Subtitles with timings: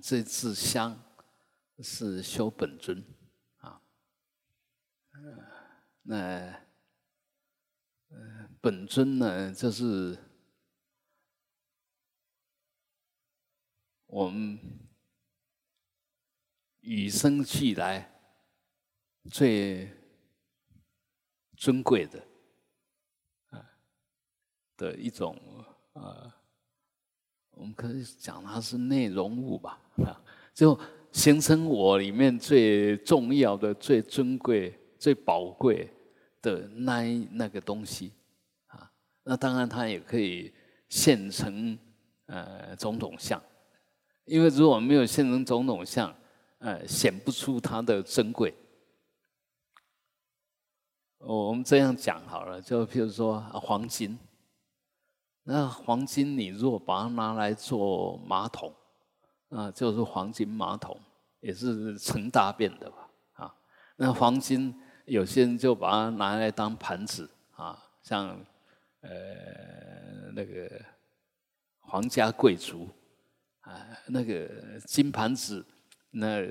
[0.00, 1.02] 这支香
[1.78, 3.04] 是修本尊
[3.56, 3.82] 啊，
[6.02, 6.66] 那
[8.60, 10.18] 本尊呢，就是
[14.06, 14.58] 我们
[16.80, 18.10] 与生俱来
[19.30, 19.92] 最
[21.56, 22.26] 尊贵的
[23.50, 23.78] 啊
[24.76, 25.36] 的一种
[25.94, 26.40] 啊。
[27.56, 30.20] 我们可以讲它是内容物吧，啊，
[30.52, 30.78] 就
[31.12, 35.88] 形成我里面最重要的、最尊贵、最宝贵
[36.42, 38.12] 的那那个东西，
[38.66, 38.90] 啊，
[39.22, 40.52] 那当然它也可以
[40.88, 41.78] 现成
[42.26, 43.40] 呃总统像，
[44.24, 46.14] 因为如果没有现成总统像，
[46.58, 48.52] 呃，显不出它的珍贵。
[51.18, 54.18] 我们这样讲好了，就譬如说黄金。
[55.46, 58.72] 那黄金，你如果把它拿来做马桶，
[59.50, 60.98] 啊，就是黄金马桶，
[61.40, 62.96] 也是盛大便的吧？
[63.34, 63.54] 啊，
[63.96, 68.28] 那黄金有些人就把它拿来当盘子啊，像
[69.02, 69.10] 呃
[70.34, 70.80] 那个
[71.80, 72.88] 皇家贵族
[73.60, 74.48] 啊，那个
[74.86, 75.62] 金盘子，
[76.10, 76.42] 那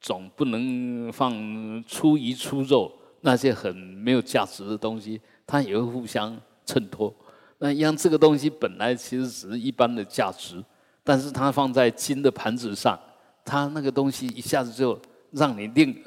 [0.00, 7.12] 总不能放粗鱼粗肉那些很没有价值的东西，它也会互相衬托。
[7.60, 10.64] 那一样，这个东西本来其实只是一般的价值，
[11.02, 12.96] 但是它放在金的盘子上，
[13.44, 14.96] 它那个东西一下子就
[15.32, 16.04] 让你另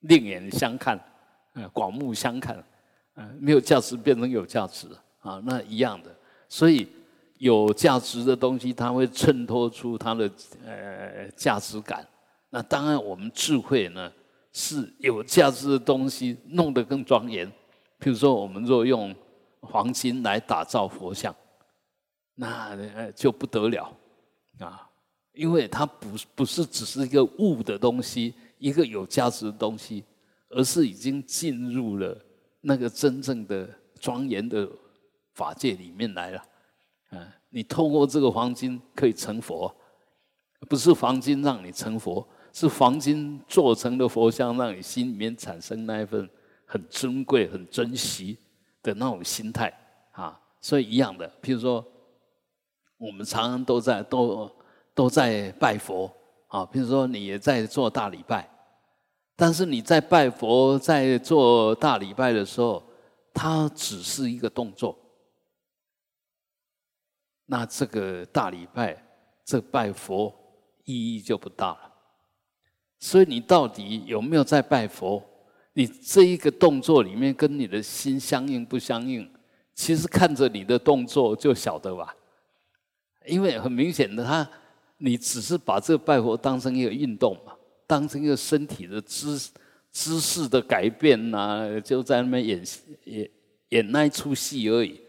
[0.00, 1.00] 另眼相看，
[1.54, 2.62] 嗯，广目相看，
[3.14, 4.86] 嗯，没有价值变成有价值
[5.22, 6.14] 啊，那一样的。
[6.50, 6.86] 所以
[7.38, 10.30] 有价值的东西，它会衬托出它的
[10.66, 12.06] 呃价值感。
[12.50, 14.12] 那当然，我们智慧呢
[14.52, 17.46] 是有价值的东西弄得更庄严。
[17.98, 19.14] 譬如说，我们若用。
[19.64, 21.34] 黄金来打造佛像，
[22.34, 23.92] 那就不得了
[24.58, 24.88] 啊！
[25.32, 30.04] 因为它不不是只是一个物的东西，一个有价值的东西，
[30.48, 32.16] 而是已经进入了
[32.60, 34.68] 那个真正的庄严的
[35.32, 36.38] 法界里面来了。
[37.10, 39.74] 啊，你透过这个黄金可以成佛，
[40.68, 46.30] 不是黄金让你成佛，是黄金做成的佛像，让你心里面产生那一份
[46.64, 48.38] 很珍贵、很珍惜。
[48.84, 49.72] 的那种心态
[50.12, 51.28] 啊，所以一样的。
[51.42, 51.84] 譬如说，
[52.98, 54.48] 我们常常都在都
[54.94, 56.08] 都在拜佛
[56.46, 56.60] 啊。
[56.66, 58.48] 譬如说，你也在做大礼拜，
[59.34, 62.82] 但是你在拜佛、在做大礼拜的时候，
[63.32, 64.96] 它只是一个动作，
[67.46, 69.02] 那这个大礼拜
[69.44, 70.32] 这拜佛
[70.84, 71.92] 意义就不大了。
[73.00, 75.22] 所以你到底有没有在拜佛？
[75.74, 79.28] 你这一个动作里面跟你的心相应不相应？
[79.74, 82.14] 其实看着你的动作就晓得吧，
[83.26, 84.48] 因为很明显的，他
[84.98, 87.52] 你只是把这个拜佛当成一个运动嘛，
[87.86, 89.36] 当成一个身体的姿
[89.90, 92.64] 姿势的改变呐，就在那边演
[93.04, 93.30] 演
[93.70, 95.00] 演那一出戏而已。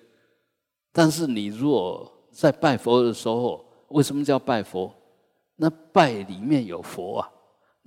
[0.91, 4.91] 但是你如果在拜佛的时候，为什么叫拜佛？
[5.57, 7.29] 那拜里面有佛啊。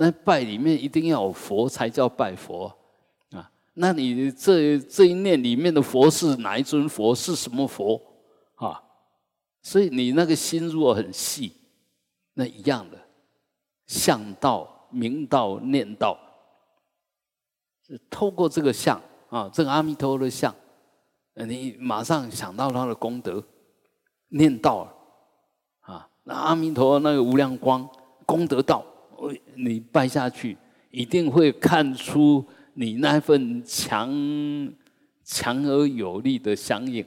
[0.00, 2.72] 那拜里面一定要有佛才叫拜佛
[3.32, 3.50] 啊！
[3.74, 7.12] 那你这这一念里面的佛是哪一尊佛？
[7.12, 8.00] 是什么佛
[8.54, 8.80] 啊？
[9.60, 11.52] 所以你那个心如果很细，
[12.34, 12.96] 那一样的
[13.88, 16.16] 相道、明道、念道，
[17.84, 20.54] 是透过这个相啊，这个阿弥陀佛的相，
[21.34, 23.42] 你马上想到他的功德，
[24.28, 24.88] 念道
[25.80, 27.88] 啊，那阿弥陀那个无量光
[28.24, 28.84] 功德道。
[29.54, 30.56] 你拜下去，
[30.90, 34.08] 一定会看出你那份强
[35.24, 37.04] 强而有力的相应，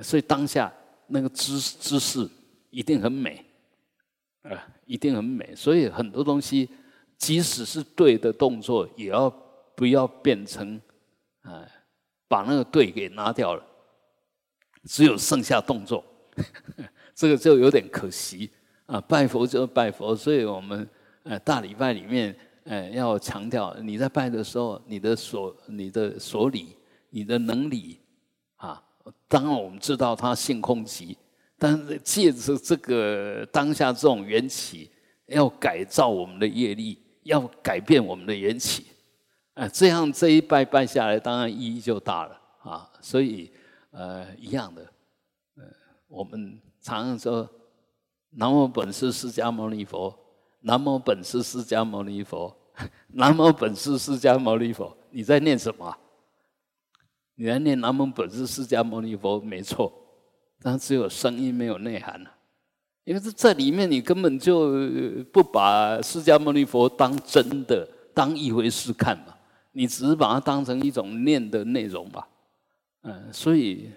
[0.00, 0.72] 所以当下
[1.08, 2.28] 那个姿姿势
[2.70, 3.44] 一定很美，
[4.42, 5.52] 啊，一定很美。
[5.56, 6.68] 所以很多东西，
[7.16, 9.28] 即使是对的动作，也要
[9.74, 10.80] 不要变成
[11.42, 11.66] 啊，
[12.28, 13.62] 把那个对给拿掉了，
[14.84, 16.04] 只有剩下动作，
[17.14, 18.48] 这个就有点可惜
[18.86, 19.00] 啊。
[19.00, 20.88] 拜佛就拜佛，所以我们。
[21.28, 22.34] 呃，大礼拜里面，
[22.64, 26.74] 呃，要强调你在拜的时候，你的所、你的所理、
[27.10, 28.00] 你的能力，
[28.56, 28.82] 啊，
[29.28, 31.18] 当然我们知道他性空极，
[31.58, 34.90] 但是借着这个当下这种缘起，
[35.26, 38.86] 要改造我们的业力，要改变我们的缘起，
[39.52, 42.90] 啊，这样这一拜拜下来，当然意义就大了啊。
[43.02, 43.52] 所以，
[43.90, 44.82] 呃，一样的，
[45.56, 45.64] 呃，
[46.08, 47.46] 我们常常说，
[48.30, 50.18] 南无本师释迦牟尼佛。
[50.60, 52.54] 南无本师释迦牟尼佛，
[53.14, 55.96] 南无本师释迦牟尼佛，你在念什么？
[57.36, 59.92] 你在念南无本师释迦牟尼佛，没错，
[60.60, 62.20] 但只有声音没有内涵
[63.04, 64.70] 因为这在里面你根本就
[65.32, 69.34] 不把释迦牟尼佛当真的当一回事看嘛，
[69.72, 72.28] 你只是把它当成一种念的内容吧。
[73.02, 73.90] 嗯，所以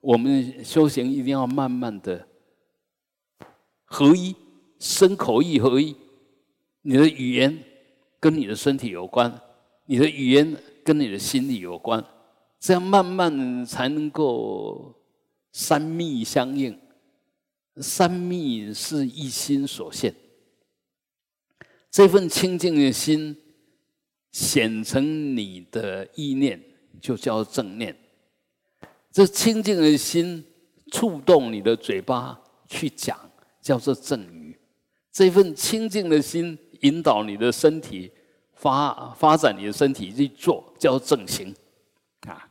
[0.00, 2.26] 我们修行一定要慢慢的
[3.84, 4.34] 合一，
[4.84, 5.96] 身口意合一。
[6.82, 7.58] 你的语言
[8.20, 9.40] 跟你的身体有关，
[9.86, 10.54] 你的语言
[10.84, 12.04] 跟你的心理有关，
[12.60, 14.94] 这样慢慢才能够
[15.52, 16.78] 三密相应。
[17.80, 20.14] 三密是一心所现，
[21.90, 23.34] 这份清净的心
[24.30, 26.62] 显成你的意念，
[27.00, 27.96] 就叫正念。
[29.10, 30.44] 这清净的心
[30.92, 32.38] 触动你的嘴巴
[32.68, 33.18] 去讲，
[33.62, 34.43] 叫做正语。
[35.14, 36.58] 这份清净的心。
[36.80, 38.12] 引导你的身体
[38.52, 41.54] 发发展，你的身体去做叫正行
[42.28, 42.46] 啊。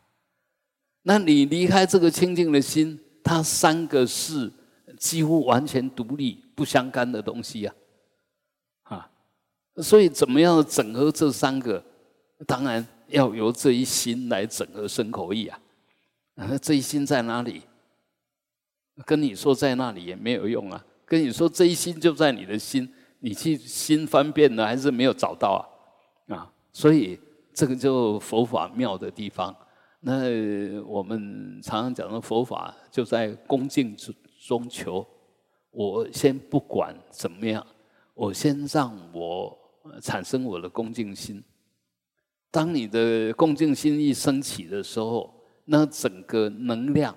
[1.04, 4.52] 那你离开这个清净的心，它三个是
[4.98, 7.76] 几乎完全独立不相干的东西呀，
[8.86, 9.08] 啊。
[9.78, 11.84] 所以怎么样整合这三个？
[12.48, 15.60] 当然要由这一心来整合身口意啊。
[16.38, 17.62] 啊，这一心在哪里？
[19.06, 20.84] 跟你说在那里也没有用啊。
[21.06, 22.92] 跟你说这一心就在你的心。
[23.26, 25.66] 你去心翻遍了，还是没有找到
[26.28, 26.36] 啊？
[26.36, 27.18] 啊，所以
[27.54, 29.56] 这个就佛法妙的地方。
[30.02, 34.14] 那我们常常讲的佛法，就在恭敬之
[34.46, 35.08] 中求。
[35.72, 37.66] 我先不管怎么样，
[38.14, 39.58] 我先让我
[40.02, 41.42] 产生我的恭敬心。
[42.52, 45.34] 当你的恭敬心一升起的时候，
[45.64, 47.16] 那整个能量、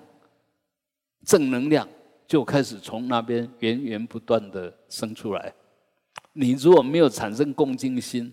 [1.25, 1.85] 正能量
[2.27, 5.53] 就开始从那边源源不断的生出来。
[6.33, 8.31] 你如果没有产生恭敬心，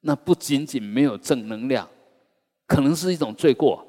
[0.00, 1.88] 那不仅仅没有正能量，
[2.66, 3.86] 可能是一种罪过。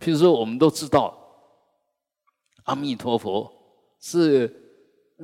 [0.00, 1.16] 譬如说，我们都知道，
[2.64, 3.52] 阿弥陀佛
[4.00, 4.48] 是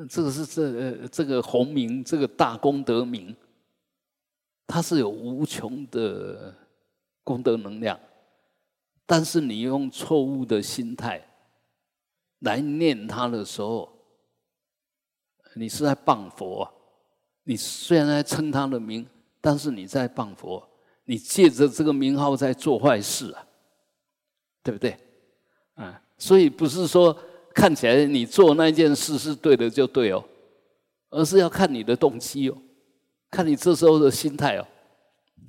[0.08, 3.34] 这个是这这个洪名，这个大功德名，
[4.66, 6.54] 它是有无穷的
[7.22, 7.98] 功德能量。
[9.06, 11.22] 但是你用错误的心态
[12.40, 13.92] 来念他的时候，
[15.56, 16.66] 你是在谤佛。
[17.42, 19.06] 你虽然在称他的名，
[19.40, 20.66] 但是你在谤佛。
[21.04, 23.46] 你借着这个名号在做坏事啊，
[24.62, 24.96] 对不对？
[25.74, 27.14] 啊，所以不是说
[27.54, 30.24] 看起来你做那件事是对的就对哦，
[31.10, 32.56] 而是要看你的动机哦，
[33.34, 34.66] 看你这时候的心态哦，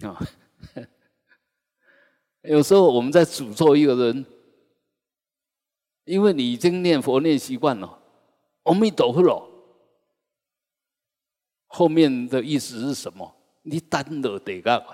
[0.09, 0.19] 啊。
[2.41, 4.25] 有时候我们在诅咒一个人，
[6.05, 7.99] 因为你已经念佛念习惯了，
[8.63, 9.47] 阿弥陀佛了。
[11.67, 13.35] 后面的意思是什么？
[13.63, 14.88] 你单了得干嘛？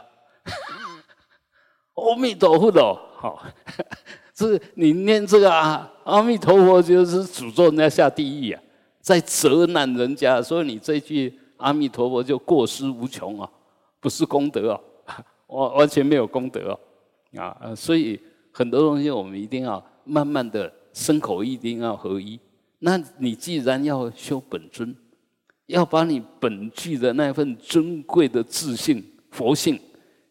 [1.95, 3.45] 阿弥陀佛了，好，
[4.33, 8.61] 这你念这个啊，阿弥陀佛就是诅咒人家下地狱啊，
[9.01, 13.49] 在责难人家，所以你这句阿弥陀佛就过失无穷啊，
[13.99, 14.81] 不是功德啊，
[15.47, 16.77] 完完全没有功德
[17.33, 17.55] 啊。
[17.59, 18.19] 啊，所以
[18.51, 22.39] 很多东西我们一定要慢慢的身口一定要合一。
[22.79, 24.95] 那你既然要修本尊，
[25.67, 29.79] 要把你本具的那份尊贵的自信、佛性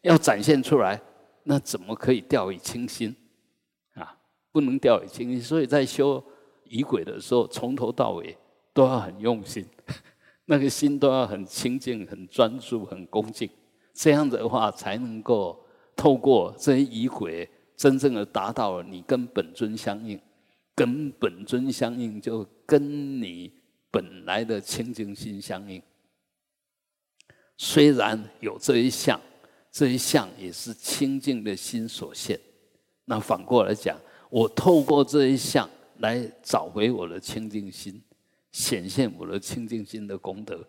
[0.01, 1.01] 要展现出来，
[1.43, 3.15] 那怎么可以掉以轻心？
[3.95, 4.15] 啊，
[4.51, 5.41] 不能掉以轻心。
[5.41, 6.23] 所以在修
[6.65, 8.37] 仪轨的时候，从头到尾
[8.73, 9.65] 都要很用心，
[10.45, 13.49] 那个心都要很清净、很专注、很恭敬，
[13.93, 15.59] 这样的话才能够。
[15.93, 20.19] 透过这些仪轨，真正的达到了你跟本尊相应，
[20.73, 23.53] 跟本尊相应，就跟你
[23.91, 25.79] 本来的清净心相应。
[27.55, 29.21] 虽然有这一项，
[29.71, 32.39] 这一项也是清净的心所现。
[33.05, 33.99] 那反过来讲，
[34.31, 38.01] 我透过这一项来找回我的清净心，
[38.51, 40.65] 显现我的清净心的功德。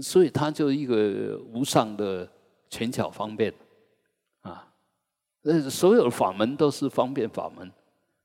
[0.00, 2.30] 所以它就一个无上的
[2.70, 3.52] 权巧方便。
[4.40, 4.68] 啊
[5.42, 7.68] 呃，所有法门都是方便法门，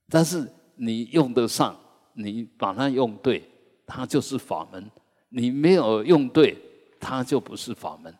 [0.08, 1.76] 但是你用得上，
[2.12, 3.42] 你把它用对，
[3.84, 4.80] 它就是法门；
[5.28, 6.56] 你没有用对，
[7.00, 8.16] 它就不是法门。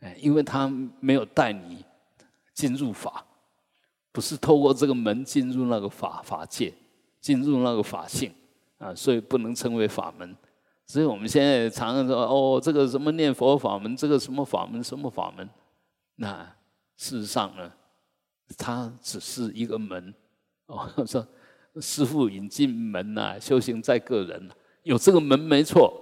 [0.00, 0.68] 哎，因为它
[0.98, 1.84] 没有带你
[2.52, 3.24] 进入法，
[4.10, 6.74] 不是透过这个门进入那个法法界，
[7.20, 8.32] 进入那个法性
[8.78, 10.36] 啊，所以不能称为法门。
[10.86, 15.48] 所以我们现在常常说，哦，这个什么念佛法门，这个什么法门，什么法门，
[16.16, 16.44] 那
[16.96, 17.72] 事实上呢？
[18.56, 20.14] 它只是一个门
[20.66, 21.26] 哦，说
[21.80, 24.48] 师傅引进门呐，修行在个人，
[24.84, 25.92] 有这个门没错，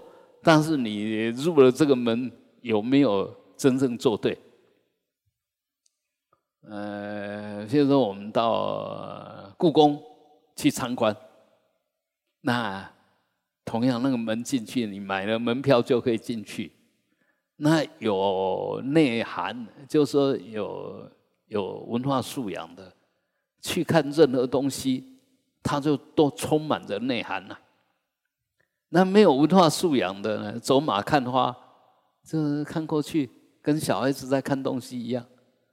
[0.43, 4.39] 但是你入了这个门，有没有真正做对？
[6.69, 9.99] 呃，譬如说我们到故宫
[10.55, 11.17] 去参观，
[12.47, 12.87] 那
[13.65, 16.71] 同样那个门进去，你买了门票就可以进去。
[17.57, 21.11] 那有内涵，就说有
[21.47, 22.93] 有文化素养的，
[23.63, 25.19] 去看任何东西，
[25.63, 27.57] 它就都充满着内涵呐。
[28.91, 31.57] 那没有文化素养的呢，走马看花，
[32.23, 33.31] 就是看过去，
[33.63, 35.25] 跟小孩子在看东西一样。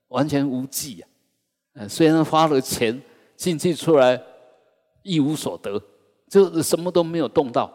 [0.07, 1.09] 完全无忌啊！
[1.73, 3.01] 呃，虽然花了钱
[3.35, 4.21] 进去出来
[5.03, 5.81] 一无所得，
[6.31, 7.69] 就什么都没有动到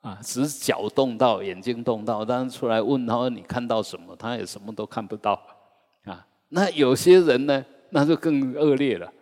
[0.00, 5.38] 啊，只是脚动到，眼睛动到，当然出来问他你看到什么，他也什么都看不到
[6.04, 6.26] 啊。
[6.48, 9.12] 那有些人呢，那就更恶劣了，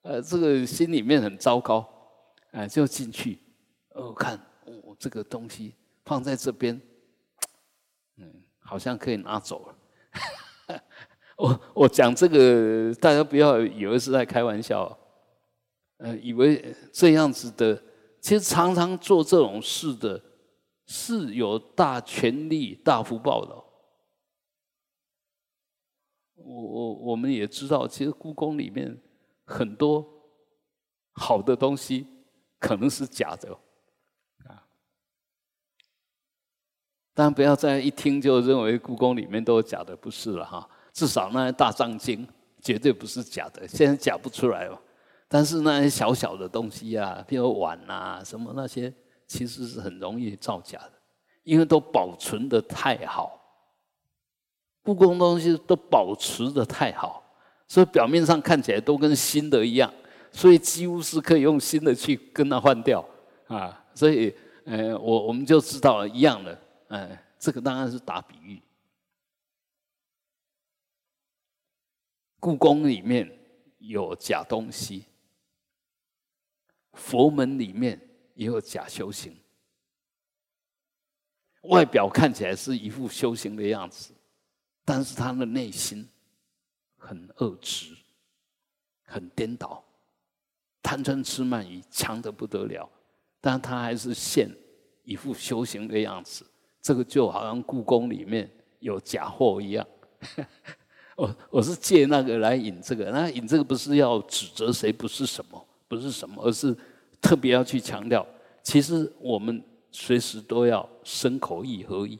[0.00, 1.86] 呃，这个心里面很糟糕，
[2.52, 3.38] 啊，就进去
[3.90, 5.74] 哦，看哦，这个东西
[6.06, 6.80] 放在这边，
[8.16, 10.80] 嗯，好像可以拿走了。
[11.36, 14.98] 我我讲这个，大家不要以为是在开玩笑，
[15.98, 17.82] 呃，以为这样子的，
[18.20, 20.22] 其实常常做这种事的，
[20.86, 23.54] 是有大权力、大福报的。
[26.34, 29.00] 我我我们也知道，其实故宫里面
[29.44, 30.06] 很多
[31.12, 32.06] 好的东西
[32.58, 33.52] 可能是假的，
[34.46, 34.64] 啊，
[37.14, 40.68] 当然不要再一听就认为故宫里面都是假的，不是了哈。
[40.92, 42.26] 至少那些大藏经
[42.60, 44.78] 绝对不是假的，现在假不出来哦。
[45.32, 48.92] 但是那些小小的东西啊，比如碗啊什么那些，
[49.28, 50.92] 其实是很容易造假的，
[51.44, 53.36] 因为都保存的太好。
[54.82, 57.22] 故宫东西都保持的太好，
[57.68, 59.92] 所以表面上看起来都跟新的一样，
[60.32, 63.06] 所以几乎是可以用新的去跟它换掉
[63.46, 63.84] 啊。
[63.94, 64.34] 所以，
[64.64, 66.58] 呃，我我们就知道了一样的，
[66.88, 68.60] 哎，这个当然是打比喻。
[72.40, 73.30] 故宫里面
[73.78, 75.04] 有假东西，
[76.92, 78.00] 佛门里面
[78.34, 79.36] 也有假修行。
[81.62, 84.14] 外表看起来是一副修行的样子，
[84.84, 86.08] 但是他的内心
[86.96, 87.94] 很恶执，
[89.04, 89.84] 很颠倒，
[90.82, 92.88] 贪嗔痴慢疑强的不得了，
[93.42, 94.50] 但他还是现
[95.04, 96.46] 一副修行的样子。
[96.80, 99.86] 这个就好像故宫里面有假货一样。
[101.14, 106.74] 我我是借那个来引这个，那引这个不是要指责谁，不是什么，不是什么，而是
[107.20, 108.24] 特别要去强调，
[108.62, 112.16] 其实我们随时都要身口意合一，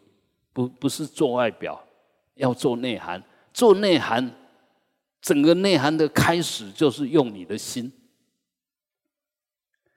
[0.53, 1.81] 不不是做外表，
[2.35, 3.23] 要做内涵，
[3.55, 4.29] 做内涵，
[5.23, 7.93] 整个内涵的开始就是用你的心。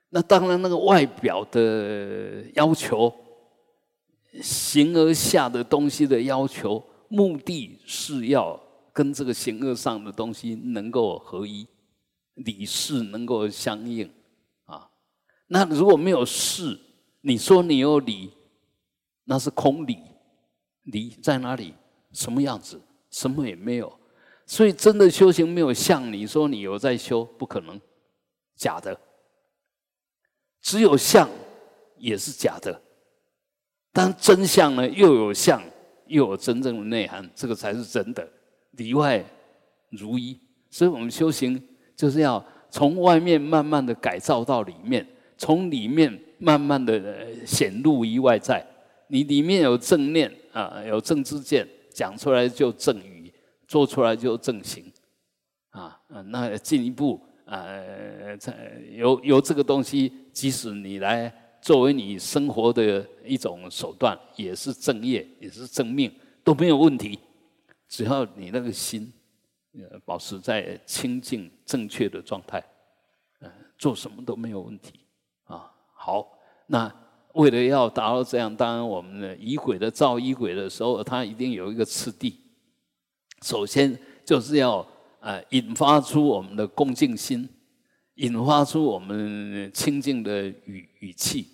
[0.09, 3.11] 那当然，那个外表的要求，
[4.39, 8.59] 形而下的东西的要求，目的是要。
[8.95, 11.65] 跟这个形而上的东西能够合一，
[12.35, 14.09] 理事能够相应
[14.65, 14.89] 啊。
[15.47, 16.79] 那如果没有事，
[17.21, 18.31] 你说你有理，
[19.25, 19.97] 那是空理。
[20.83, 21.73] 理在哪里？
[22.11, 22.81] 什么样子？
[23.09, 23.99] 什么也没有。
[24.45, 27.79] 所以真的修行没有像你说你有在修，不可能，
[28.55, 28.99] 假的。
[30.59, 31.29] 只有相
[31.97, 32.81] 也是假的，
[33.93, 35.63] 但真相呢，又有相，
[36.07, 38.29] 又有真正的内涵，这个才是真的。
[38.71, 39.23] 里外
[39.89, 40.37] 如一，
[40.69, 41.61] 所以我们修行
[41.95, 45.05] 就是要从外面慢慢的改造到里面，
[45.37, 48.65] 从里面慢慢的显露于外在。
[49.07, 53.31] 你里面有正念啊，有正知见，讲出来就正语，
[53.67, 54.83] 做出来就正行
[55.69, 55.99] 啊。
[56.27, 57.67] 那进一步啊，
[58.91, 61.31] 由由这个东西，即使你来
[61.61, 66.11] 作为你生活的一种手段，也是正业，也是正命，
[66.43, 67.19] 都没有问题。
[67.87, 69.13] 只要你那个心，
[69.75, 72.63] 呃，保持在清净正确的状态，
[73.39, 74.93] 呃，做什么都没有问题
[75.45, 75.71] 啊。
[75.93, 76.27] 好，
[76.67, 76.93] 那
[77.33, 82.39] 为了要达到这样，当然我们的仪轨的造仪轨的时候，它一定有一个次第。
[83.41, 84.85] 首先就是要
[85.19, 87.49] 呃引发出我们的恭敬心，
[88.15, 91.47] 引发出我们清净的语语气。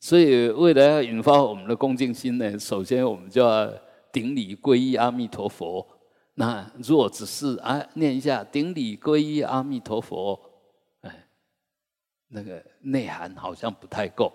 [0.00, 3.72] 所以为了要引发我们的恭敬心呢，首先我们就要。
[4.12, 5.86] 顶礼皈依阿弥陀佛。
[6.34, 10.40] 那如果只是啊念一下顶礼皈依阿弥陀佛，
[11.02, 11.26] 哎，
[12.28, 14.32] 那个内涵好像不太够。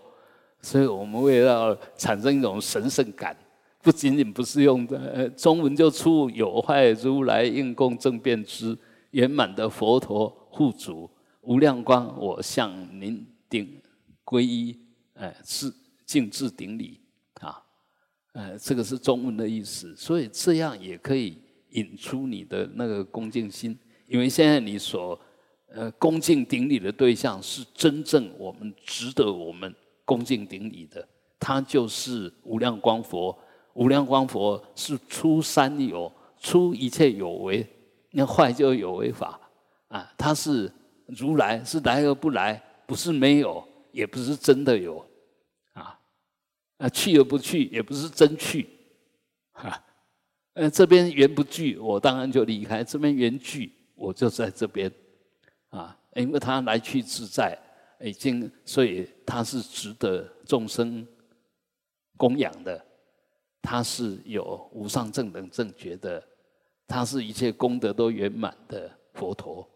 [0.62, 3.36] 所以我们为了产生一种神圣感，
[3.82, 8.78] 不仅仅不是用的中文就出有坏如来应供正遍知
[9.12, 11.10] 圆满的佛陀护主
[11.42, 13.82] 无量光，我向您顶
[14.24, 14.80] 皈依，
[15.14, 15.72] 哎，是
[16.06, 17.00] 敬至顶礼
[17.42, 17.64] 啊。
[18.34, 21.38] 呃，这个是中文的意思，所以这样也可以
[21.76, 23.78] 引出你的那个恭敬心，
[24.08, 25.20] 因为现在你所
[25.68, 31.08] 呃恭敬顶礼的对象是真正我们值得我们恭敬顶礼的，
[31.40, 33.38] 他就是无量光佛。
[33.74, 37.68] 无量光佛是出三有，出一切有为，
[38.12, 39.38] 那坏就有为法
[39.90, 40.10] 啊。
[40.18, 40.72] 他是
[41.08, 45.06] 如来，是来而不来，不是没有，也不是真的有
[45.74, 46.00] 啊。
[46.78, 48.66] 啊，去而不去，也不是真去
[49.52, 49.84] 哈。
[50.56, 54.92] 呃，这边缘不聚，我当然就离开；这边缘聚，我就在这边
[55.70, 55.98] 啊。
[56.16, 57.58] 因为他来去自在，
[58.00, 61.08] 已经，所以他是值得众生
[62.18, 62.84] 供养的。
[63.62, 66.24] 他是有无上正等正觉的，
[66.88, 69.68] 他是一切功德都圆满的佛陀，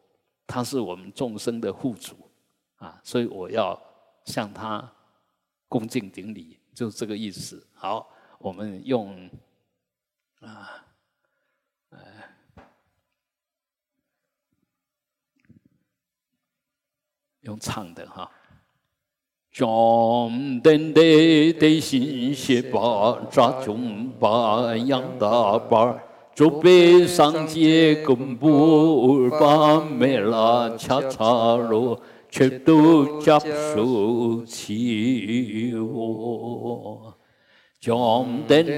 [0.46, 2.16] 他是我们众生的护主
[2.78, 3.78] 啊，所以我要
[4.26, 4.88] 向他
[5.68, 7.66] 恭敬顶礼，就是这个意思。
[7.74, 8.08] 好，
[8.38, 9.30] 我们用
[10.40, 10.86] 啊，
[17.42, 18.30] 用唱的哈。
[19.52, 19.68] 将
[20.62, 26.00] 等的的新鞋把扎中把养大把，
[26.36, 33.38] 准备上街跟步把没了恰恰罗，全都接
[33.74, 37.19] 受起我。
[37.80, 38.66] 将等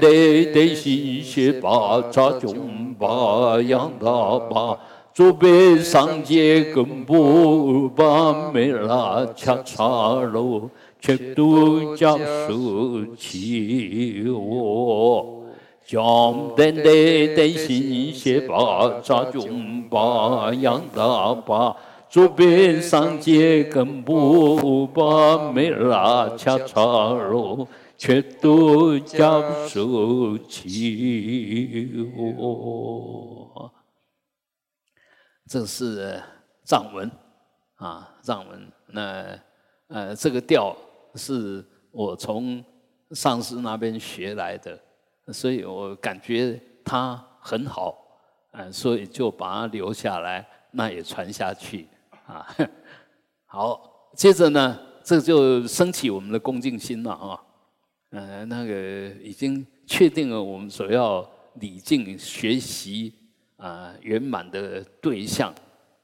[0.52, 4.78] 的新鞋把扎中把养大把。
[5.12, 9.84] 准备上街跟步，把没拉恰恰
[10.22, 12.16] 路，全都教
[12.48, 15.42] 书起我，
[15.84, 21.76] 将等待的新鞋把扎中把养大把，
[22.08, 26.80] 准备上街跟步，把没拉恰恰
[27.30, 27.68] 路，
[28.02, 33.72] 却都教书起我。
[35.48, 36.20] 这是
[36.64, 37.08] 藏文
[37.76, 38.72] 啊，藏文。
[38.88, 39.38] 那
[39.86, 40.76] 呃，这个调
[41.14, 42.64] 是我从
[43.12, 44.76] 上师那边学来的，
[45.28, 47.96] 所以我感觉它很好，
[48.50, 51.86] 嗯，所以就把它留下来，那也传下去
[52.26, 52.44] 啊。
[53.46, 57.40] 好，接着呢，这就升起我们的恭敬心了啊。
[58.12, 63.12] 呃，那个已经确定了我们所要礼敬学习。
[63.62, 65.54] 啊，圆满的对象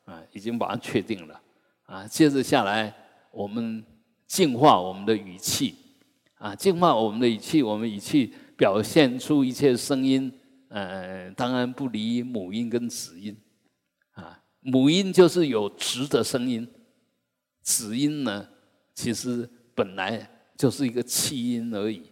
[0.05, 1.41] 啊，已经把它确定了
[1.87, 2.07] 啊。
[2.07, 2.95] 接着下来，
[3.33, 3.85] 我们
[4.29, 5.75] 净化我们的语气
[6.37, 10.33] 啊，净化我们的语气，我们语气表现出一切声音，
[10.69, 13.37] 呃，当然不离母音跟子音
[14.13, 14.41] 啊。
[14.61, 16.65] 母音就是有直的声音，
[17.63, 18.49] 子音呢，
[18.95, 22.03] 其实本来就是一个气音而已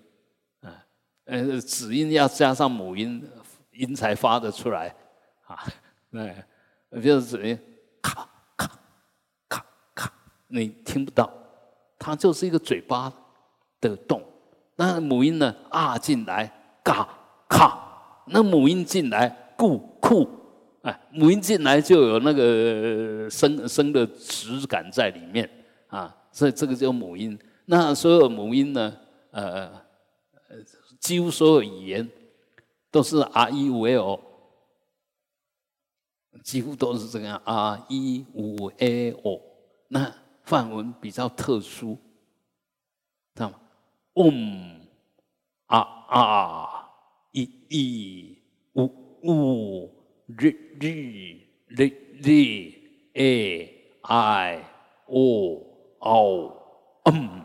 [0.60, 0.86] 啊。
[1.24, 3.22] 呃，子音要加上母音，
[3.72, 4.94] 音才发得出来。
[5.46, 5.62] 啊，
[6.10, 6.32] 那
[7.02, 7.58] 就是子音
[8.00, 8.70] 咔咔
[9.48, 10.12] 咔咔，
[10.46, 11.30] 你听不到，
[11.98, 13.12] 它就是一个嘴巴
[13.80, 14.22] 的动。
[14.76, 15.54] 那母音呢？
[15.70, 16.52] 啊进来，
[16.84, 17.08] 嘎
[17.48, 20.28] 咔，那母音进来，咕酷，
[20.82, 25.48] 哎，母音进来就有那个声声的质感在里面
[25.88, 27.36] 啊，所以这个叫母音。
[27.66, 28.96] 那所有母音呢？
[29.30, 29.84] 呃，
[31.00, 32.08] 几乎所有语言
[32.90, 34.20] 都是 R E V O。
[36.44, 39.40] 几乎都是这样啊，一五 a o，
[39.88, 41.98] 那梵文比较特殊，
[43.34, 43.58] 知道吗？
[44.12, 44.80] 嗡
[45.66, 46.88] 啊啊，
[47.32, 48.38] 一一
[48.74, 48.84] 五
[49.22, 49.90] 五
[50.28, 51.88] 日日日
[52.22, 52.30] 日
[53.14, 54.64] a i
[55.06, 55.66] o
[55.98, 56.52] o
[57.06, 57.44] 嗯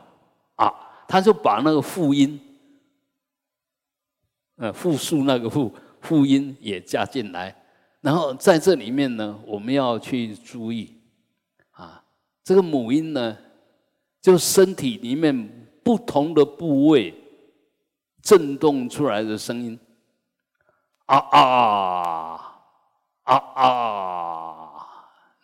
[0.62, 0.72] 啊，
[1.08, 2.40] 他就把那个复音，
[4.58, 7.56] 呃，复数那个复复音也加进来。
[8.02, 11.02] 然后在这里面呢，我们要去注意
[11.72, 12.04] 啊，
[12.44, 13.36] 这个母音呢，
[14.22, 17.12] 就身体里面不同的部位
[18.22, 19.80] 震动出来的声音，
[21.08, 21.40] 啊啊
[23.24, 24.88] 啊啊！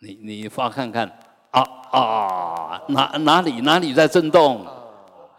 [0.00, 1.08] 你你发看看，
[1.50, 4.64] 啊啊，哪哪里哪里在震动？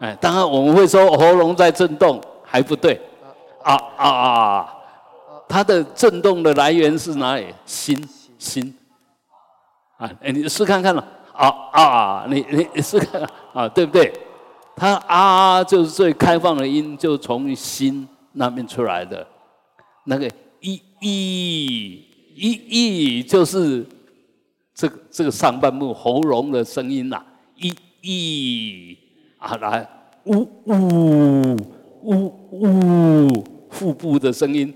[0.00, 3.00] 哎，当然我们会说喉咙在震动，还不对，
[3.62, 4.76] 啊啊。
[5.48, 7.46] 它的震动的来源是哪里？
[7.66, 8.08] 心
[8.38, 8.72] 心
[9.98, 10.08] 啊！
[10.22, 12.26] 哎，你试看看了啊啊！
[12.28, 13.20] 你你试看
[13.52, 14.12] 啊，对不对？
[14.76, 19.26] 它啊就是最开放的音，就从心那边出来的。
[20.04, 22.04] 那个一一
[22.36, 23.84] 一一就是
[24.72, 27.20] 这个这个上半部喉咙的声音呐，
[27.56, 28.96] 一一
[29.40, 29.88] 啊来
[30.26, 31.56] 呜呜
[32.02, 34.72] 呜呜腹部的声音。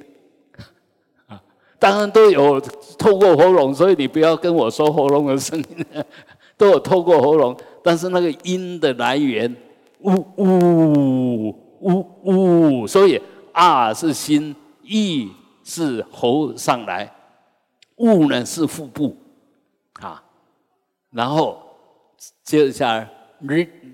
[1.26, 1.40] 啊
[1.78, 2.58] 当然都有
[2.98, 5.86] 透过喉咙，所以你不要跟我说喉咙的声音，
[6.56, 9.54] 都有透过喉咙，但是那个音的来源，
[10.00, 13.20] 呜呜呜呜，所以
[13.52, 15.30] 啊是心，意
[15.62, 17.12] 是喉上来，
[17.96, 19.14] 物呢是腹部，
[20.00, 20.22] 啊，
[21.10, 21.58] 然后
[22.42, 23.10] 接下来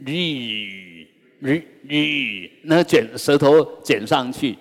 [0.04, 1.06] 日
[1.40, 4.56] 日日，那卷舌头卷上去，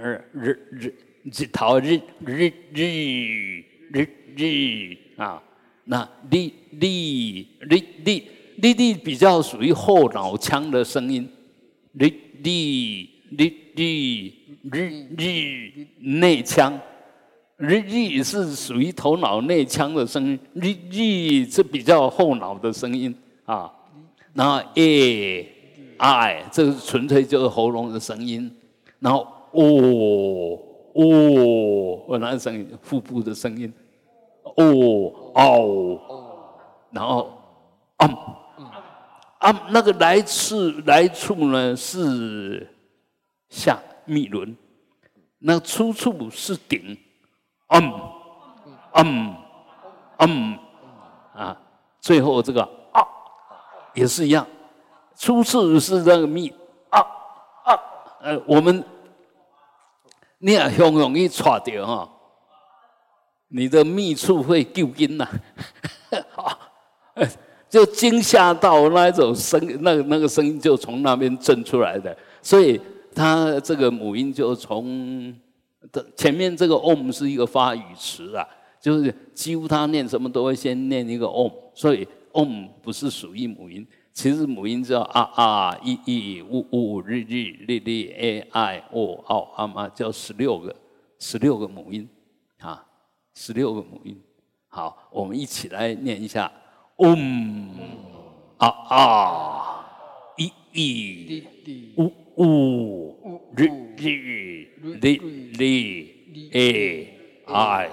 [0.00, 0.94] 日日日。
[1.22, 5.42] 日头日日日日日啊，
[5.84, 8.26] 那哩哩哩哩
[8.56, 11.30] 哩哩比较属于后脑腔的声音，
[11.92, 12.08] 哩
[12.42, 16.80] 哩哩哩日日内腔，
[17.58, 23.70] 日日是属于头脑内腔的声音，日日是比较后脑的声音啊。
[24.34, 25.48] 然后 a
[25.98, 28.50] i 这个纯粹就是喉咙的声音，
[28.98, 30.66] 然后哦。
[30.92, 33.72] 哦，我那声音，腹部的声音，
[34.42, 36.00] 哦哦，
[36.90, 37.30] 然后
[37.96, 38.08] 啊
[39.38, 42.68] 啊，那个来次来处呢是
[43.48, 44.56] 下密轮，
[45.38, 46.98] 那出处是顶，
[47.68, 47.92] 嗯
[48.94, 49.36] 嗯
[50.18, 50.58] 嗯
[51.32, 51.56] 啊，
[52.00, 52.68] 最后这个
[53.94, 54.46] 也是一样，
[55.16, 56.52] 出处是那个密
[56.90, 57.00] 啊
[57.64, 57.78] 啊，
[58.22, 58.84] 呃，我们。
[60.42, 62.10] 你也很容易错掉哈，
[63.48, 65.28] 你的密处会丢筋呐，
[67.68, 72.80] 就惊吓到那一种声，那个那个声音就从那边震出来的，所以
[73.14, 75.36] 它这个母音就从
[75.92, 78.48] 的前面这个 om 是一个发语词啊，
[78.80, 83.86] 就是几乎他念什么都会先念一个 om，所以 om 不是属于母音。
[84.12, 90.74] 其实母音叫啊啊一一五五日日日日 a i o 奥阿妈叫十六个
[91.18, 92.08] 十六个母音。
[92.58, 92.84] 啊
[93.34, 94.20] 十六个母音。
[94.68, 96.50] 好我们一起来念一下。
[96.96, 97.68] om
[98.58, 99.86] 啊啊
[100.36, 103.66] 一一五五日
[103.96, 104.68] 日
[105.00, 105.16] 日
[105.58, 107.90] 日 a i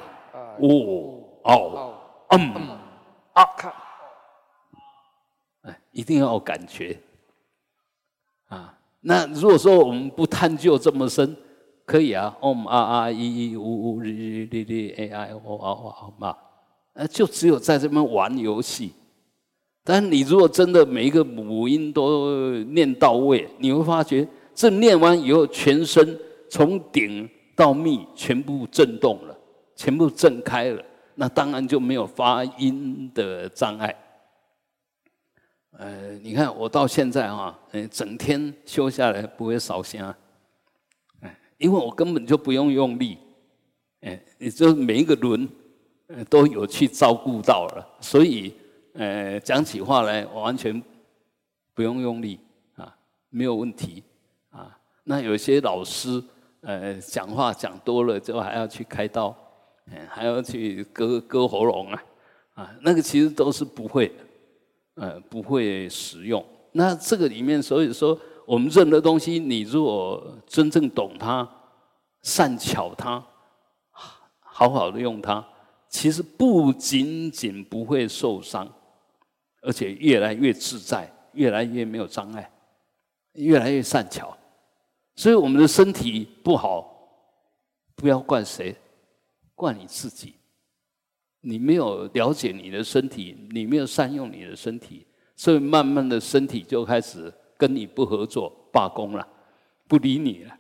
[0.60, 2.54] o 奥嗯
[3.34, 3.44] 啊
[5.98, 6.96] 一定要有感觉
[8.50, 8.78] 啊！
[9.02, 11.36] 那如果说我们不探究这么深，
[11.88, 16.38] 可以啊，om 啊啊一一五五日日日日 a i o o o 嘛，
[16.94, 18.92] 呃，就只有在这边玩游戏。
[19.84, 26.16] 但你如果真的每一个母音都念到位，你会发觉这念完以后，全身
[26.48, 29.36] 从顶到密全部震动了，
[29.76, 30.84] 全部震开了，
[31.16, 33.96] 那当然就没有发音的障碍。
[35.80, 40.14] 呃，你看我到现在哈，呃，整天修下来不会烧香，
[41.22, 43.20] 哎，因为我根本就不用用力，
[44.02, 45.48] 哎，你就每一个轮，
[46.08, 48.52] 呃，都有去照顾到了，所以，
[48.94, 50.82] 呃，讲起话来我完全
[51.76, 52.40] 不用用力
[52.76, 52.98] 啊，
[53.30, 54.04] 没有问题
[54.50, 54.76] 啊。
[55.04, 56.24] 那有些老师，
[56.62, 59.36] 呃，讲话讲多了之后还要去开刀，
[59.92, 62.04] 哎，还要去割割喉咙啊，
[62.56, 64.12] 啊，那个其实都是不会。
[64.98, 66.44] 呃，不会使用。
[66.72, 71.48] 那这个里面，所以说，我们任何东西，你如果真正懂它，
[72.24, 73.24] 善巧它，
[74.40, 75.48] 好好的用它，
[75.88, 78.68] 其实不仅仅不会受伤，
[79.62, 82.52] 而且越来越自在，越来越没有障碍，
[83.34, 84.36] 越来越善巧。
[85.16, 86.92] 所以我们的身体不好，
[87.96, 88.76] 不要怪谁，
[89.54, 90.37] 怪你自己。
[91.42, 99.26] 你没有了解你的身体，你没有善用你的身体，所以慢慢的身体就开始跟你不合作、罢工了，
[99.88, 100.54] 不理你了。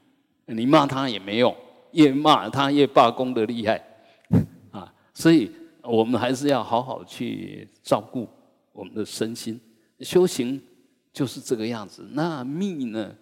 [0.45, 1.53] 你骂他也没用，
[1.91, 3.83] 越骂他越罢工的厉害
[4.71, 4.93] 啊！
[5.13, 8.29] 所以我们还是要好好去照顾
[8.71, 9.59] 我们的身心。
[9.99, 10.61] 修行
[11.11, 12.07] 就是这个样子。
[12.11, 13.13] 那密呢，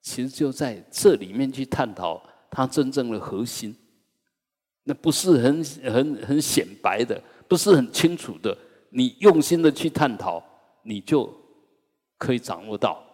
[0.00, 3.76] 其实就在这里面去探讨它真正的核心。
[4.88, 8.56] 那不是很很很显白的，不是很清楚的。
[8.90, 10.40] 你用心的去探讨，
[10.84, 11.28] 你就
[12.16, 13.04] 可以掌握到。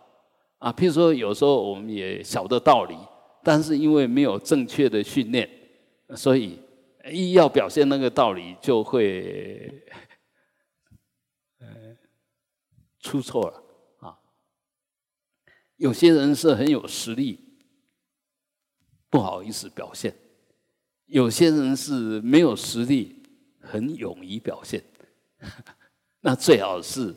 [0.59, 2.95] 啊，譬如说，有时候我们也晓得道理，
[3.43, 5.49] 但是因为没有正确的训练，
[6.15, 6.59] 所以
[7.11, 9.83] 一要表现那个道理，就会
[13.01, 13.63] 出错了
[14.07, 14.19] 啊。
[15.77, 17.41] 有些人是很有实力，
[19.09, 20.15] 不好意思表现。
[21.13, 23.15] 有些人是没有实力，
[23.61, 24.83] 很勇于表现，
[26.23, 27.15] 那最好是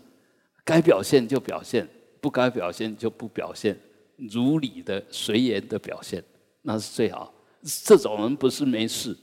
[0.66, 1.88] 该表现就表现，
[2.20, 3.80] 不该表现就不表现，
[4.18, 6.22] 如理的随缘的表现，
[6.64, 7.34] 那是最好。
[7.86, 9.18] 这种人不是没事，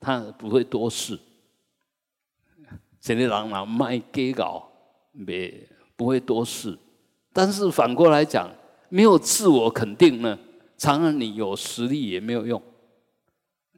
[0.00, 1.18] 他不会多事。
[2.98, 4.66] 这里人人卖给搞，
[5.12, 6.74] 没不会多事。
[7.34, 8.50] 但是反过来讲，
[8.88, 10.38] 没有自我肯定呢，
[10.78, 12.62] 常常你有实力也没有用。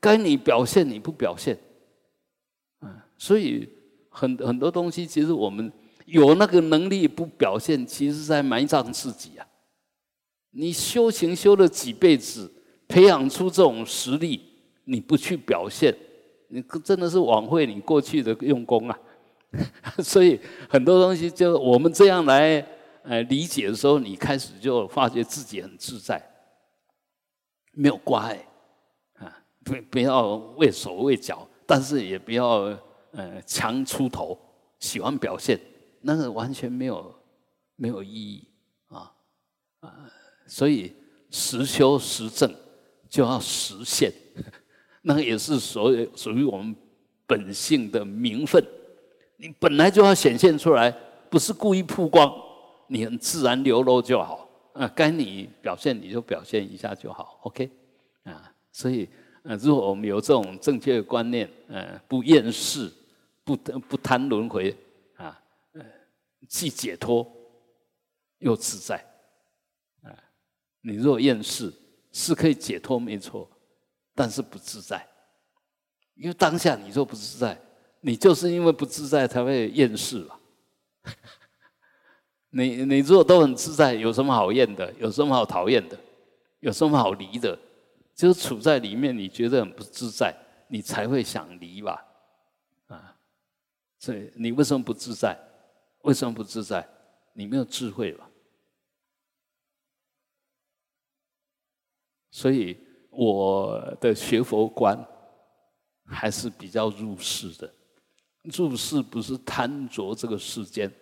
[0.01, 1.59] 该你表现你不表现，
[2.81, 3.69] 嗯，所以
[4.09, 5.73] 很很多东西，其实我们
[6.07, 9.47] 有那个能力不表现，其实在埋葬自己啊。
[10.51, 12.51] 你修行修了几辈子，
[12.89, 14.41] 培养出这种实力，
[14.85, 15.95] 你不去表现，
[16.49, 18.99] 你真的是枉费你过去的用功啊。
[20.03, 22.67] 所以很多东西，就我们这样来
[23.03, 26.23] 呃理解的时候，你开始就发觉自己很自在，
[27.73, 28.48] 没有挂碍。
[29.69, 32.75] 不不要畏手畏脚，但是也不要
[33.11, 34.39] 呃强出头，
[34.81, 35.61] 喜欢表现，
[36.01, 37.15] 那个完全没有
[37.77, 38.49] 没有意义
[38.89, 39.13] 啊
[39.81, 40.11] 啊！
[40.47, 40.95] 所以
[41.31, 42.51] 实修实证
[43.11, 44.11] 就要实现，
[45.03, 46.75] 那个也是所有属于我们
[47.27, 48.65] 本性的名分，
[49.37, 50.91] 你本来就要显现出来，
[51.29, 52.33] 不是故意曝光，
[52.87, 54.89] 你很自然流露就好啊。
[54.95, 57.71] 该你表现你就表现一下就好，OK
[58.23, 59.07] 啊，所以。
[59.43, 62.91] 呃，如果我们有这种正确的观念，呃，不厌世，
[63.45, 64.77] 不不贪轮回，
[65.17, 65.41] 啊，
[65.73, 65.83] 呃，
[66.49, 67.27] 既解脱
[68.39, 68.97] 又自在，
[70.03, 70.13] 啊，
[70.81, 71.73] 你若厌世，
[72.13, 73.49] 是可以解脱没错，
[74.15, 75.07] 但是不自在，
[76.15, 77.59] 因为当下你若不自在，
[78.01, 80.39] 你就是因为不自在才会厌世嘛。
[82.51, 84.93] 你你如果都很自在，有什么好厌的？
[84.95, 85.99] 有什么好讨厌的？
[86.61, 87.59] 有什么好离的？
[88.19, 92.05] 就是处在里面，你觉得很不自在，你才会想离吧，
[92.89, 93.17] 啊，
[94.01, 95.39] 所以你为什么不自在？
[96.03, 96.85] 为什么不自在？
[97.33, 98.29] 你没有智慧吧？
[102.33, 102.77] 所以
[103.11, 104.99] 我的学佛观
[106.05, 107.73] 还是比较入世的，
[108.43, 110.93] 入世不是贪着这个世间，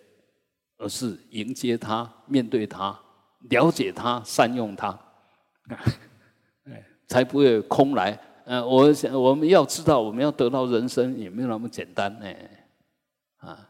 [0.77, 2.95] 而是迎接它、面对它、
[3.49, 4.99] 了解它、善用它。
[7.07, 8.17] 才不会空来。
[8.45, 12.25] 嗯，我想我们要知道，我们要得到人生也没有那么简单呢。
[13.37, 13.69] 啊，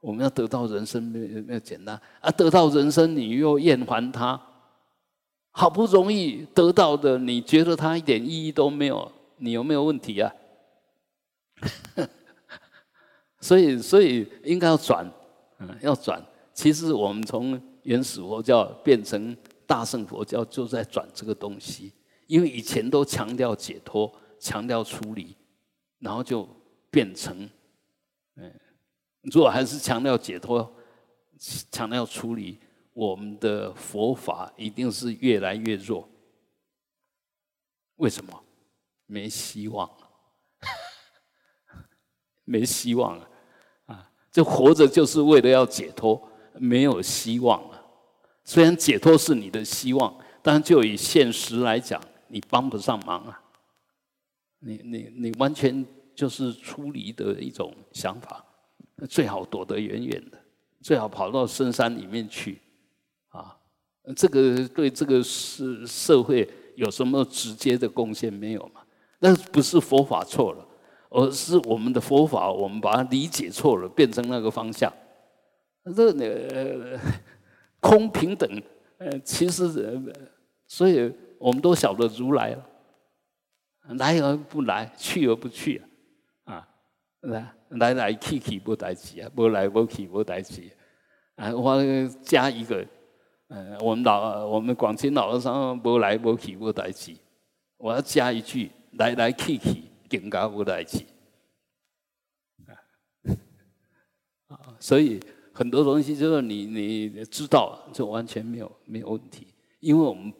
[0.00, 2.30] 我们要得到人生没有没有简单啊！
[2.30, 4.40] 得到人生你又厌烦它，
[5.50, 10.32] 好不容易得到的，你觉得它一点意义都没有，你有没有问题啊？
[13.40, 15.06] 所以，所以应该要转，
[15.58, 16.22] 嗯，要转。
[16.54, 21.92] 其实我们从原始佛教变成大乘佛教，就在转这个东西。
[22.30, 25.36] 因为以前都强调解脱，强调出离，
[25.98, 26.48] 然后就
[26.88, 27.50] 变成，
[28.36, 28.60] 嗯，
[29.22, 30.72] 如果还是强调解脱，
[31.72, 32.56] 强调出离，
[32.92, 36.08] 我们的佛法一定是越来越弱。
[37.96, 38.44] 为什么？
[39.06, 39.90] 没希望，
[42.46, 43.28] 没希望了
[43.86, 44.08] 啊！
[44.30, 47.84] 这活着就是为了要解脱，没有希望了。
[48.44, 52.00] 虽然解脱是你的希望，但就以现实来讲。
[52.30, 53.42] 你帮不上忙啊！
[54.60, 58.44] 你你你完全就是出离的一种想法，
[59.08, 60.38] 最好躲得远远的，
[60.82, 62.58] 最好跑到深山里面去
[63.30, 63.56] 啊！
[64.14, 68.82] 这个对这个社社会有什么直接的贡献没有嘛？
[69.18, 70.66] 那不是佛法错了，
[71.08, 74.92] 而是我们的佛法我们把它理解错了，变成那个方向。
[75.96, 77.00] 这呃
[77.80, 78.62] 空平等
[78.98, 80.12] 呃，其实呃
[80.68, 81.10] 所以。
[81.40, 82.66] 我们都晓得如来了，
[83.94, 85.82] 来而不来，去而不去
[86.44, 86.68] 啊！
[87.22, 90.70] 来来来去去不代志啊，不来不去不代志
[91.36, 91.50] 啊！
[91.56, 91.82] 我
[92.22, 92.86] 加一个，
[93.48, 97.16] 嗯，我们老我们广清老和尚不来不去不代志，
[97.78, 101.02] 我要加一句：来来去去更加不代志
[104.48, 104.76] 啊！
[104.78, 105.18] 所以
[105.54, 110.30] 很多东西就是你你知道就完全没有没有问题，因为我们。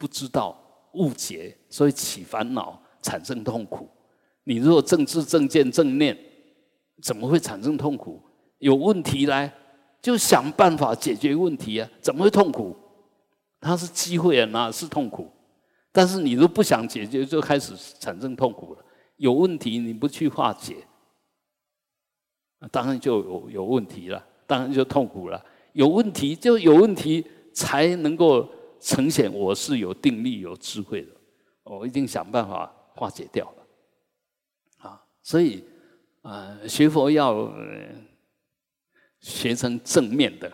[0.00, 0.58] 不知道
[0.94, 3.86] 误解，所以起烦恼，产生痛苦。
[4.44, 6.16] 你如果正知正见正念，
[7.02, 8.18] 怎么会产生痛苦？
[8.60, 9.52] 有问题来，
[10.00, 11.88] 就想办法解决问题啊！
[12.00, 12.74] 怎么会痛苦？
[13.60, 15.30] 它是机会啊，哪是痛苦？
[15.92, 18.82] 但是你都不想解决，就开始产生痛苦了。
[19.16, 20.76] 有问题你不去化解，
[22.72, 25.44] 当然就有有问题了，当然就痛苦了。
[25.74, 28.48] 有问题就有问题，才能够。
[28.80, 31.12] 呈现我是有定力、有智慧的，
[31.64, 34.88] 我一定想办法化解掉了。
[34.88, 35.64] 啊，所以
[36.22, 37.88] 啊，学佛要呃
[39.20, 40.50] 学成正面的，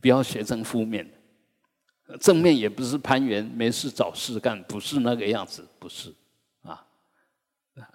[0.00, 2.16] 不要学成负面的。
[2.18, 6.12] 正面也不是攀缘，没事找事干，不是那个样子，不是
[6.62, 6.84] 啊。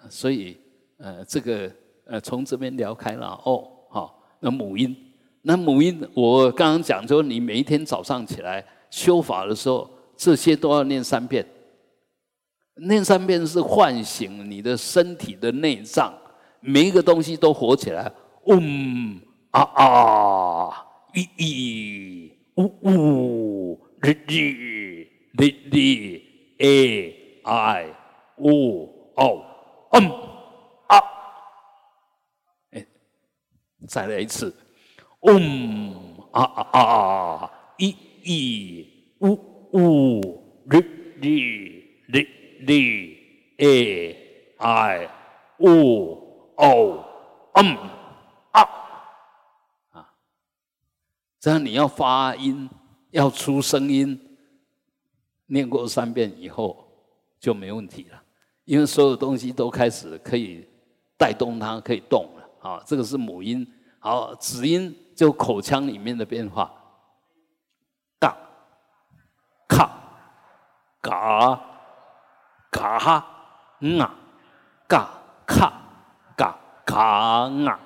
[0.08, 0.56] 所以
[0.98, 1.70] 呃，这个
[2.06, 4.96] 呃，从这边聊开了哦，好，那母音，
[5.42, 11.44] 那母音，我刚刚讲说，你每一天早上起来修法的时候，这些都要念三遍，
[12.76, 16.14] 念三遍是唤醒你的身体的内脏，
[16.60, 18.12] 每一个东西都活起来，
[18.44, 26.22] 嗡啊啊，咦咦，呜呜，哩哩哩哩
[26.58, 27.86] ，a i
[28.36, 29.44] o o。
[29.90, 30.10] 嗯
[30.86, 31.02] 啊，
[32.70, 32.86] 哎，
[33.88, 34.54] 再来一次，
[35.22, 39.34] 嗯啊啊啊，一一呜
[39.72, 40.80] 呜，哩
[41.20, 42.28] 哩哩
[42.60, 45.08] 哩，a i
[45.58, 47.04] o o，
[47.54, 47.76] 嗯
[48.52, 48.60] 啊
[49.90, 50.14] 啊，
[51.38, 52.68] 这样你要发音，
[53.10, 54.18] 要出声音，
[55.46, 56.88] 念过三遍以后
[57.38, 58.22] 就没问题了。
[58.64, 60.66] 因为所有东西都开始可以
[61.18, 62.82] 带动它，可以动了啊！
[62.86, 63.66] 这个是母音，
[63.98, 66.72] 好，子音就口腔里面的变化，
[68.18, 68.34] 嘎、
[69.68, 69.90] 卡、
[71.04, 71.60] 嘎、
[72.70, 73.26] 嘎哈、
[74.00, 74.14] 啊、
[74.88, 75.10] 嘎、
[75.46, 75.72] 卡、
[76.34, 77.80] 嘎、嘎啊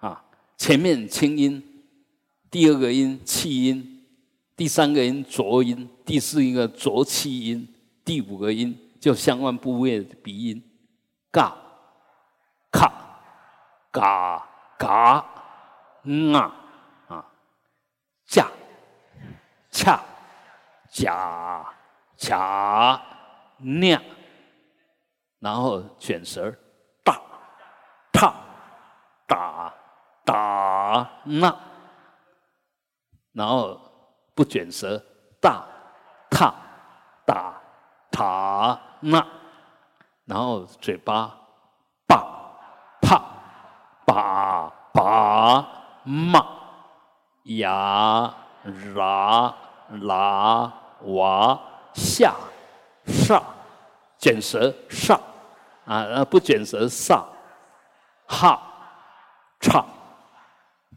[0.00, 0.24] 啊！
[0.56, 1.62] 前面清音，
[2.50, 4.04] 第二个音气音，
[4.56, 7.72] 第三个音浊音，第四一个浊气音，
[8.04, 8.76] 第五个音。
[9.00, 10.62] 就相关部位的鼻音，
[11.30, 11.56] 嘎、
[12.72, 12.92] 卡、
[13.92, 15.24] 嘎、嘎、
[16.02, 16.54] 嗯啊
[17.06, 17.24] 啊，
[18.26, 18.48] 架、
[19.70, 20.02] 恰、
[20.90, 21.64] 假、
[22.20, 23.00] 恰、
[23.60, 23.98] nha，
[25.38, 26.54] 然后卷舌，
[27.02, 27.18] 大、
[28.12, 28.34] 踏、
[29.26, 29.74] 打、
[30.26, 31.56] 打、那，
[33.32, 33.80] 然后
[34.34, 35.02] 不卷舌，
[35.40, 35.66] 大、
[36.30, 36.54] 踏、
[37.24, 37.58] 打、
[38.10, 38.78] 塔。
[39.00, 39.26] 那，
[40.26, 41.38] 然后嘴巴，
[42.06, 42.22] 叭，
[43.00, 43.18] 啪，
[44.04, 45.66] 叭，叭，
[46.04, 46.44] 骂
[47.44, 48.34] 牙，
[48.94, 49.56] 啦，
[50.02, 50.72] 啦，
[51.04, 51.58] 哇，
[51.94, 52.34] 下，
[53.06, 53.42] 上，
[54.18, 55.20] 卷舌，上，
[55.84, 57.28] 啊，不卷舌，上，
[58.26, 58.60] 哈，
[59.60, 59.84] 差，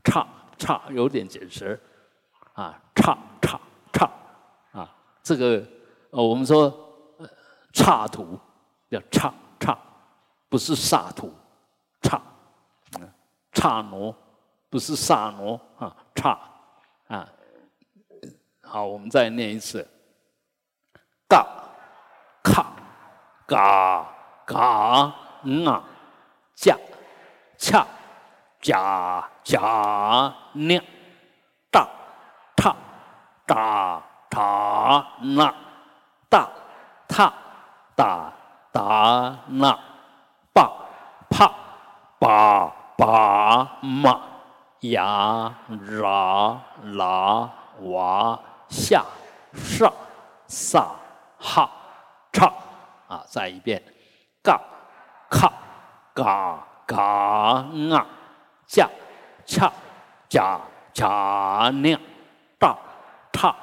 [0.03, 0.27] 差，
[0.57, 1.79] 差，有点卷舌，
[2.53, 3.59] 啊，差，差，
[3.91, 4.09] 差，
[4.71, 5.65] 啊，这个，
[6.11, 6.79] 呃，我们说。
[7.75, 8.39] 差土
[8.87, 9.75] 叫差差，
[10.47, 11.33] 不是萨土，
[12.03, 12.21] 刹，
[13.51, 14.15] 刹挪
[14.69, 16.39] 不是萨挪啊，差
[17.07, 17.27] 啊，
[18.61, 19.83] 好，我们再念一次，
[21.33, 21.47] 嘎
[22.43, 22.65] 卡
[23.47, 24.05] 嘎
[24.45, 25.81] 嘎嗯啊，
[26.53, 26.77] 加
[27.57, 27.87] 恰
[28.61, 30.83] 加加念
[31.71, 31.87] 大
[32.55, 32.75] 踏
[33.47, 35.51] 大塔那
[36.29, 36.47] 大
[37.07, 37.33] 踏。
[37.95, 38.33] 打
[38.71, 39.77] 打那，
[40.51, 40.67] 叭
[41.29, 41.47] 啪
[42.17, 44.19] 叭叭嘛，
[44.81, 49.05] 呀啦啦哇下
[49.53, 49.93] 上
[50.47, 50.87] 萨
[51.43, 51.69] 哈
[52.31, 52.51] 唱
[53.09, 53.83] 啊，再一遍，
[54.41, 54.57] 嘎
[55.29, 55.51] 卡
[56.13, 58.07] 嘎嘎啊，
[58.65, 58.89] 恰
[59.45, 59.69] 恰
[60.29, 60.61] 加
[60.93, 61.99] 加那，
[62.57, 62.77] 大
[63.33, 63.53] 踏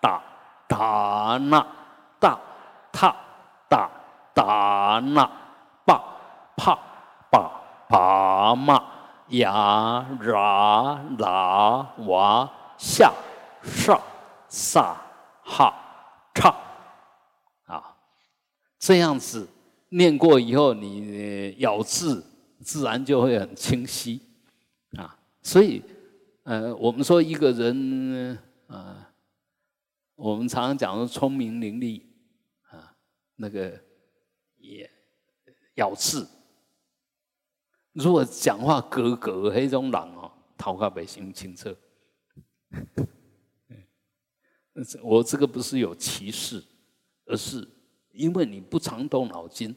[0.00, 0.22] 打
[0.66, 1.66] 打那
[2.18, 2.38] 大
[2.90, 3.14] 踏。
[3.68, 3.90] 打
[4.32, 5.28] 打那，
[5.84, 6.00] 叭
[6.56, 6.78] 啪
[7.30, 7.50] 叭
[7.88, 8.80] 叭嘛，
[9.28, 13.10] 呀啦啦哇下
[13.62, 14.00] 上
[14.48, 14.94] 萨
[15.42, 15.74] 哈
[16.32, 16.54] 唱
[17.66, 17.82] 啊，
[18.86, 19.48] 这样子
[19.88, 22.24] 念过以后，你咬字
[22.60, 24.20] 自然就会很清晰
[24.92, 25.18] 啊。
[25.42, 25.82] 所以，
[26.44, 29.04] 呃，我们说一个人，呃，
[30.14, 32.00] 我们常常讲说聪明伶俐
[32.70, 32.94] 啊。
[33.34, 33.76] 那个
[34.58, 34.88] 也
[35.74, 36.28] 咬字，
[37.90, 41.76] 如果讲话格格那种人哦，头壳不行清澈。
[45.02, 46.62] 我这个不是有歧视，
[47.24, 47.68] 而是
[48.16, 49.74] 因为你不常动脑筋，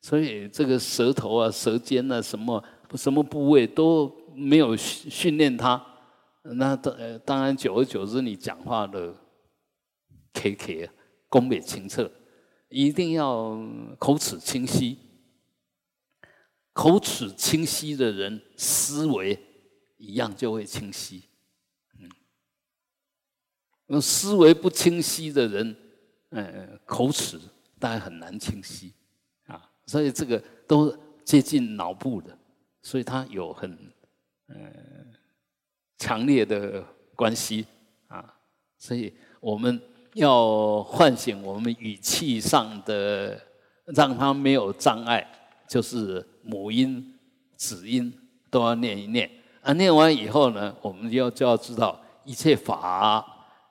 [0.00, 2.62] 所以这个舌头啊、舌尖啊、什么
[2.94, 5.84] 什么部位都没有训训练它，
[6.42, 9.14] 那当呃当然久而久之，你讲话的
[10.32, 10.90] K K
[11.28, 12.10] 功美清澈。
[12.70, 13.56] 一定要
[14.00, 14.98] 口齿清晰，
[16.72, 19.38] 口齿清晰的人思维
[19.96, 21.22] 一样就会清晰。
[22.00, 22.10] 嗯，
[23.86, 25.76] 那思维不清晰的人，
[26.30, 27.38] 嗯，口齿
[27.84, 28.94] 当然很难清晰
[29.46, 29.60] 啊。
[29.84, 32.34] 所以这个都接近脑部的，
[32.80, 33.70] 所以它有很
[34.48, 34.56] 嗯
[35.98, 36.82] 强烈的
[37.14, 37.66] 关系
[38.08, 38.34] 啊。
[38.78, 39.78] 所以我们。
[40.14, 43.36] 要唤醒我们语气上的，
[43.86, 45.26] 让它没有障碍，
[45.68, 47.18] 就是母音、
[47.56, 48.16] 子音
[48.48, 49.28] 都要念一念。
[49.60, 53.26] 啊，念完以后呢，我们要就要知道，一切法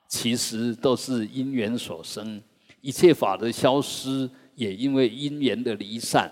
[0.10, 2.44] 其实都是因缘所生，
[2.84, 6.30] 一切法的消失也因为因缘的离散，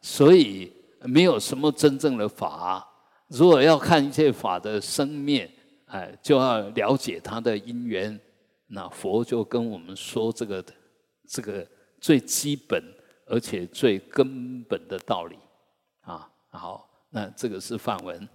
[0.00, 0.72] 所以
[1.02, 2.88] 没有什么真正的法。
[3.28, 5.48] 如果要看一切法的生灭，
[5.84, 8.18] 哎，就要了解它的因缘。
[8.68, 10.64] 那佛就跟我们说这个
[11.28, 11.66] 这个
[12.00, 12.82] 最基本
[13.26, 15.36] 而且最根本的道理
[16.00, 16.26] 啊。
[16.48, 18.26] 好，那这个是梵文。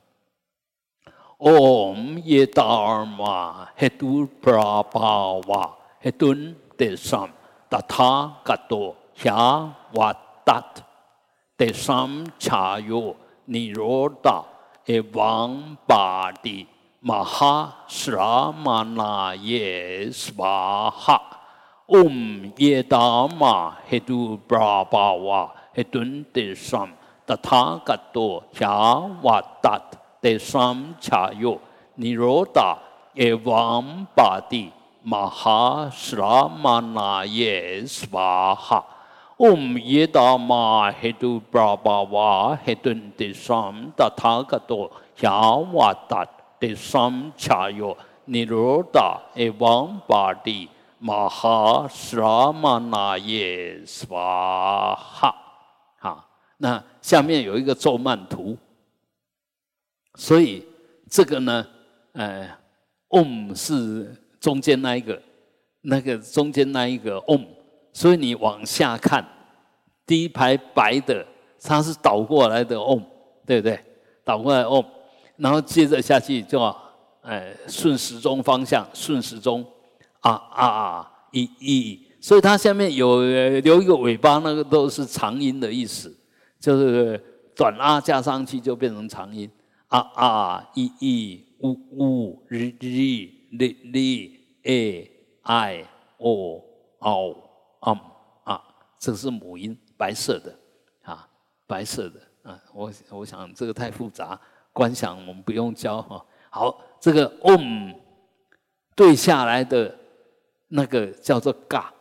[1.39, 7.31] Om Yedharma Hedu Prabhava Hedun Desam
[7.75, 10.83] Tatha Gato Hya Vatat
[11.59, 13.15] Desam Chayo
[13.49, 14.45] Niroda
[14.87, 16.67] Evam Badi
[17.01, 21.19] Maha Sramana Ye Svaha
[21.89, 26.91] Om yedama Hedu Prabhava Hedun Desam
[27.27, 31.59] Tatha Gato Hya Vatat 得三恰哟，
[31.93, 32.17] 尼
[35.05, 38.83] 罗达耶王巴蒂玛哈斯拉玛那耶斯瓦哈，
[39.37, 45.31] 嗡耶达玛嘿杜布拉巴瓦嘿顿得三达他格多夏
[45.73, 46.25] 瓦达
[46.59, 47.95] 得三恰哟，
[48.25, 55.35] 尼罗达耶王巴蒂玛哈斯拉玛那耶斯瓦哈。
[55.99, 56.27] 好，
[56.57, 58.57] 那下面有一个咒曼图。
[60.15, 60.65] 所以
[61.09, 61.67] 这个呢，
[62.13, 62.49] 呃
[63.09, 64.15] ，om 是
[64.45, 65.19] 中间那一个，
[65.81, 67.43] 那个中间那一个 om，
[67.91, 69.25] 所以你往下看，
[70.05, 71.25] 第一排白的，
[71.59, 73.01] 它是倒过来的 om，
[73.43, 73.79] 对不对？
[74.23, 74.85] 倒过来 om，
[75.37, 76.61] 然后接着下去就，
[77.21, 79.65] 呃，顺时钟方向，顺时钟，
[80.19, 83.23] 啊啊啊，一一，所以它下面有
[83.61, 86.15] 留一个尾巴，那个都是长音的意思，
[86.59, 87.19] 就是
[87.55, 89.49] 短啊加上去就变成长音。
[89.87, 94.34] 啊啊一一呜呜日日哩哩
[94.65, 95.11] A
[95.43, 95.85] I
[96.17, 96.63] O
[96.99, 97.49] O
[97.79, 97.97] M
[98.43, 98.63] 啊，
[98.99, 100.57] 这是母音，白色的
[101.03, 101.27] 啊，
[101.67, 102.59] 白色的啊。
[102.73, 104.39] 我我想这个太复杂，
[104.73, 106.25] 观想我们不用教哈。
[106.49, 107.95] 好，这个 om
[108.95, 109.95] 对下来的
[110.67, 111.93] 那个叫做嘎，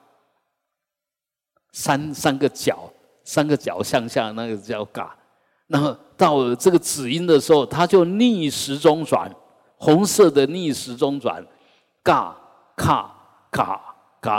[1.72, 2.90] 三三个角，
[3.24, 5.16] 三个角向下那个叫嘎。
[5.66, 9.34] 然后到这个子音的时候，它就逆时钟转，
[9.76, 11.44] 红色的逆时钟转，
[12.02, 12.36] 嘎
[12.77, 13.14] 卡
[13.51, 13.81] 嘎
[14.20, 14.33] 嘎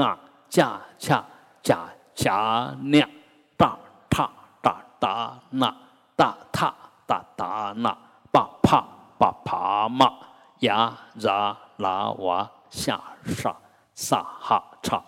[0.00, 0.18] 啊，
[0.48, 1.24] 恰恰
[1.62, 3.08] 恰恰那，
[3.56, 3.78] 哒
[4.08, 4.30] 踏
[4.62, 5.74] 哒哒那，
[6.16, 6.74] 大踏
[7.06, 7.96] 哒哒那，
[8.32, 8.86] 把帕
[9.18, 10.12] 把帕嘛，
[10.60, 13.56] 呀 ra 拉哇下沙
[13.94, 15.02] 萨哈叉，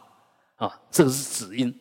[0.57, 1.75] 啊，这个是子音，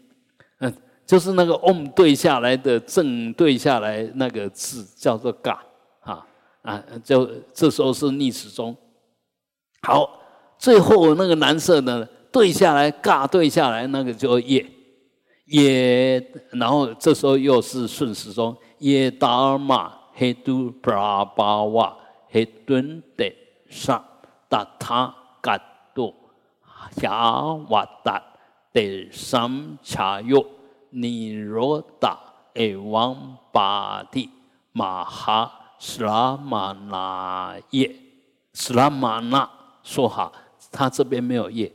[0.60, 0.74] 嗯。
[1.06, 5.64] 就是那个 om 对下来的正对下来那个字叫做嘎，
[6.02, 6.28] 啊
[6.64, 8.76] 啊，就这时候是逆时钟。
[9.84, 10.20] 好，
[10.58, 14.66] 最后那个蓝色呢对下来嘎对下来那个叫耶
[15.48, 21.96] 耶，然后这时候又是顺时钟耶达尔玛黑都布拉巴瓦
[22.30, 23.26] 黑顿德
[23.70, 24.04] 萨
[24.50, 25.58] 达塔嘎
[25.94, 26.14] 多
[26.98, 28.22] 夏瓦达
[28.74, 28.82] 德
[29.12, 30.46] 三恰哟。
[30.90, 32.18] 尼罗达
[32.54, 34.30] 诶王巴蒂
[34.72, 37.94] 马哈斯拉玛那耶
[38.54, 39.48] 斯拉玛那
[39.84, 40.32] 说好，
[40.78, 41.72] 他这边没有耶，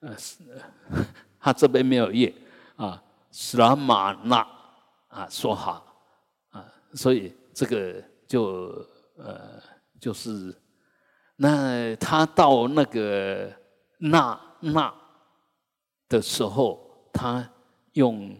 [0.00, 0.16] 呃，
[1.38, 2.34] 他这边没有耶
[2.74, 3.00] 啊，
[3.30, 4.36] 斯拉玛那
[5.08, 5.86] 啊说好。
[6.50, 8.84] 啊，所以这个就
[9.16, 9.62] 呃
[10.00, 10.52] 就是
[11.36, 13.52] 那他到那个
[13.98, 14.92] 那那
[16.08, 17.48] 的时候，他。
[17.94, 18.32] 用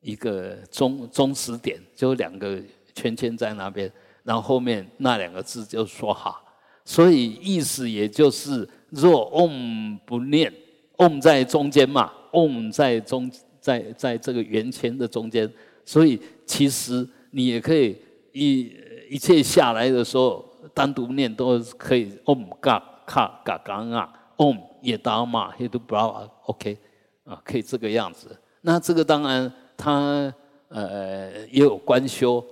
[0.00, 2.58] 一个中中时点，就两个
[2.94, 6.42] 圈圈在那边，然后后面那两个字就说好，
[6.86, 10.52] 所以意思也就是若 om 不念
[10.96, 13.30] ，om 在中间嘛，om 在中
[13.60, 15.50] 在在这个圆圈的中间，
[15.84, 17.96] 所以其实你也可以
[18.32, 18.72] 一
[19.10, 26.78] 一切下来的时候单独念都可以，om 嘎卡嘎嘎啊，om 也打嘛，也都不要 OK
[27.24, 28.36] 啊，可以这个样子。
[28.60, 30.32] 那这个当然，它
[30.68, 32.44] 呃也有官修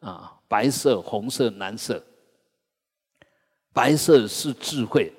[0.00, 2.02] 啊，白色、红色、蓝色。
[3.72, 5.12] 白色是智慧，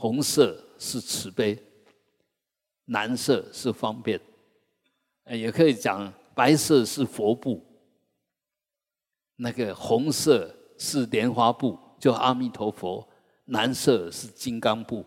[0.00, 1.62] 红色是慈悲，
[2.86, 4.18] 蓝色是方便。
[5.26, 7.62] 也可以讲白色是佛部，
[9.36, 13.06] 那个红色是莲花部，就阿弥陀佛；
[13.44, 15.04] 蓝色是金刚部。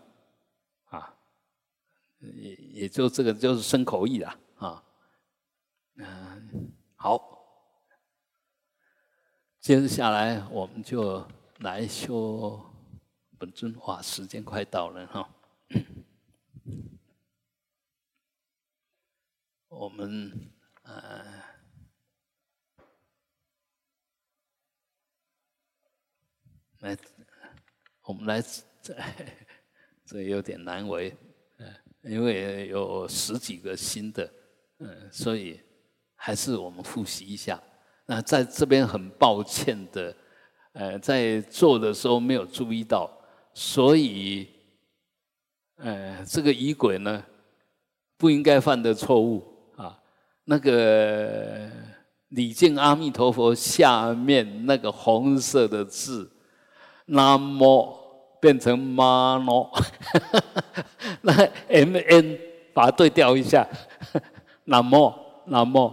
[2.20, 4.82] 也也就这个就是生口意了啊。
[5.96, 7.20] 嗯，好，
[9.60, 11.26] 接着下来我们就
[11.58, 12.58] 来修
[13.44, 13.76] 本尊。
[13.80, 15.28] 哇，时间快到了哈。
[19.68, 20.50] 我们
[20.84, 21.42] 呃，
[26.78, 26.96] 来，
[28.04, 28.40] 我们来，
[28.80, 28.96] 这
[30.06, 31.14] 这有点难为，
[31.58, 31.70] 嗯，
[32.04, 34.32] 因为有十几个新的，
[34.78, 35.60] 嗯，所以
[36.14, 37.62] 还是我们复习一下。
[38.06, 40.16] 那在这边很抱歉的，
[40.72, 43.20] 呃，在做的时候没有注意到，
[43.54, 44.48] 所以，
[45.76, 47.22] 呃，这个仪轨呢，
[48.18, 49.42] 不应该犯的错误
[49.76, 49.96] 啊。
[50.44, 51.70] 那个
[52.30, 56.30] 礼敬阿弥陀佛下面那个红色的字，
[57.06, 57.96] 南无
[58.40, 59.70] 变成玛诺，
[61.22, 61.32] 那
[61.68, 62.38] M N
[62.74, 63.66] 把它对调一下，
[64.64, 65.12] 南无
[65.46, 65.92] 南无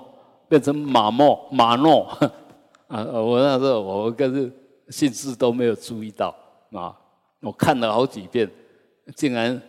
[0.49, 2.05] 变成马莫马诺
[2.87, 3.03] 啊！
[3.03, 4.51] 我那时候我跟
[4.89, 6.35] 姓氏都没有注意到
[6.73, 6.97] 啊，
[7.41, 8.49] 我看了好几遍，
[9.15, 9.61] 竟然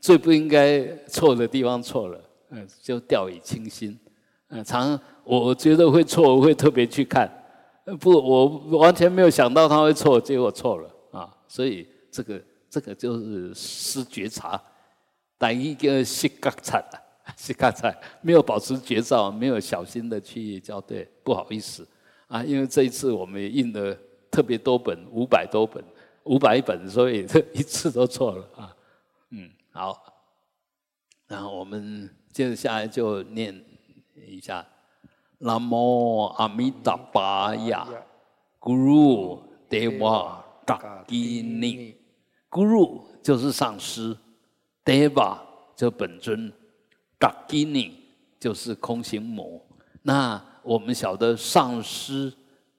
[0.00, 2.20] 最不应该错的地方错了，
[2.50, 3.98] 嗯，就掉以轻心。
[4.48, 7.30] 嗯，常我觉得会错，我会特别去看。
[8.00, 8.46] 不，我
[8.78, 11.32] 完全没有想到他会错，结果错了啊！
[11.46, 14.60] 所以这个这个就是失觉察，
[15.38, 16.82] 等一个失觉察，
[17.36, 21.86] 失觉察没有保持觉照，没有小心的去校对，不好意思
[22.26, 22.42] 啊！
[22.42, 23.96] 因为这一次我们也印了
[24.30, 25.82] 特别多本，五百多本，
[26.26, 28.76] 五百本，所以 这一次都错了啊。
[29.30, 29.98] 嗯，好，
[31.26, 33.64] 然后我们接着下来就念。
[34.28, 34.64] 一下，
[35.38, 37.86] 南无阿弥达巴呀
[38.58, 44.16] ，Guru Deva Dagini，Guru 就是上师
[44.84, 45.38] ，Deva
[45.76, 46.52] 就本尊
[47.20, 47.92] ，Dagini
[48.40, 49.64] 就是空行母。
[50.02, 52.32] 那我们晓得上师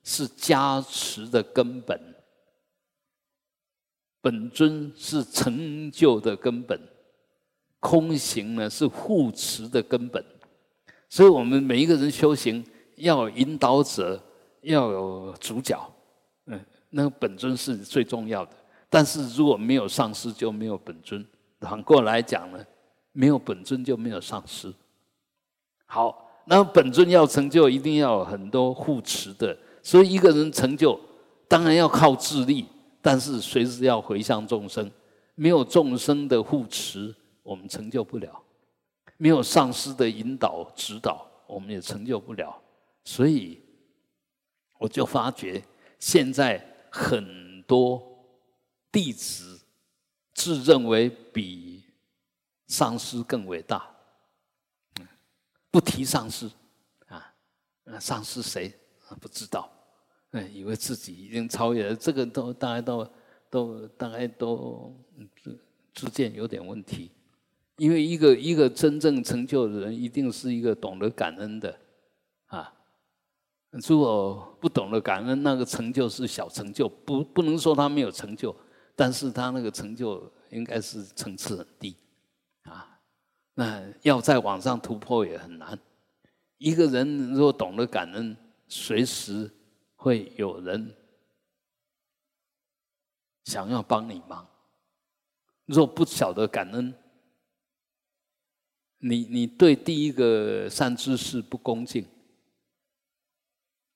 [0.04, 2.00] 是加持的根本，
[4.22, 6.80] 本尊是成就的根本，
[7.80, 10.24] 空行呢是护持的根本。
[11.10, 12.66] 所以我们每一个人修行
[12.96, 14.22] 要有引导者，
[14.62, 15.80] 要有主角，
[16.48, 16.60] 嗯，
[16.90, 18.52] 那个本尊是最重要的。
[18.90, 21.26] 但是如果没有上师，就没有本尊。
[21.62, 22.66] 反过来讲呢，
[23.12, 24.74] 没有本尊就没有上师。
[25.86, 29.58] 好，那本尊要成就，一定要有很多护持的。
[29.82, 31.00] 所以一个人成就，
[31.48, 32.66] 当然要靠智力，
[33.02, 34.92] 但是随时要回向众生。
[35.36, 38.44] 没有众生的护持，我们成就不了。
[39.18, 42.60] 没有上师的引导指导，我们也成就不了。
[43.04, 43.62] 所以，
[44.80, 45.64] 我就发觉
[46.00, 48.02] 现在很多
[48.92, 49.60] 弟子
[50.34, 51.84] 自认为比
[52.68, 53.88] 上师更伟大，
[55.70, 56.50] 不提上师
[57.08, 57.34] 啊，
[57.84, 58.74] 那上师谁
[59.22, 59.72] 不知道？
[60.32, 63.12] 嗯，以为自己已经超越了，这个都大概都
[63.50, 64.94] 都大概都
[65.42, 65.60] 自
[65.94, 67.12] 自见有点问题。
[67.78, 71.80] 因为一个一个真正成就的人，一定是一个懂得感恩的，
[72.48, 72.74] 啊，
[73.88, 78.56] 如果不懂得感恩，那个成就是小成就，不不能说他没有成就，
[78.96, 81.96] 但是他那个成就应该是层次很低，
[82.64, 83.00] 啊，
[83.54, 85.78] 那要再往上突破也很难。
[86.58, 88.36] 一个人如果懂得感恩，
[88.68, 89.52] 随时
[89.98, 90.96] 会有人
[93.44, 94.46] 想要帮你忙；
[95.66, 96.94] 若不晓得感恩，
[99.00, 102.06] 你你对第一个善知识不恭敬，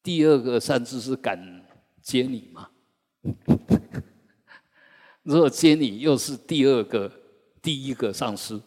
[0.04, 1.66] 第二个善知识敢
[2.02, 2.70] 接你吗？
[5.24, 7.10] 若接你又是第二个、
[7.62, 8.60] 第一个上师，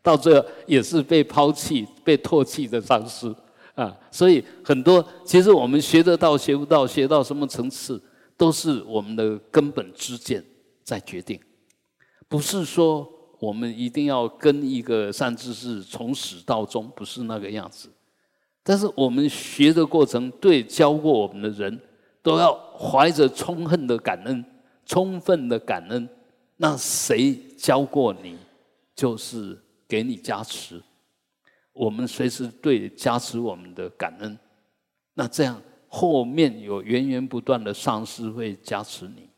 [0.00, 3.34] 到最后也是被抛弃、被唾弃的上师
[3.82, 3.96] 啊！
[4.10, 8.02] 所以很多其实我们学得到、学不到、学到什么层次，
[8.36, 10.44] 都是我们的根本之见
[10.82, 11.40] 在决定，
[12.28, 13.08] 不是说。
[13.40, 17.88] 我们一定要跟一个善知识从始到终，不是那个样子。
[18.62, 21.80] 但是我们学的过程，对教过我们的人，
[22.22, 24.44] 都要怀着充分的感恩，
[24.84, 26.06] 充分的感恩。
[26.58, 28.36] 那谁教过你，
[28.94, 29.58] 就是
[29.88, 30.78] 给你加持。
[31.80, 34.38] 我们随时对加持我们的感恩，
[35.14, 35.58] 那这样
[35.88, 39.30] 后面有源源不断的上师会加持你，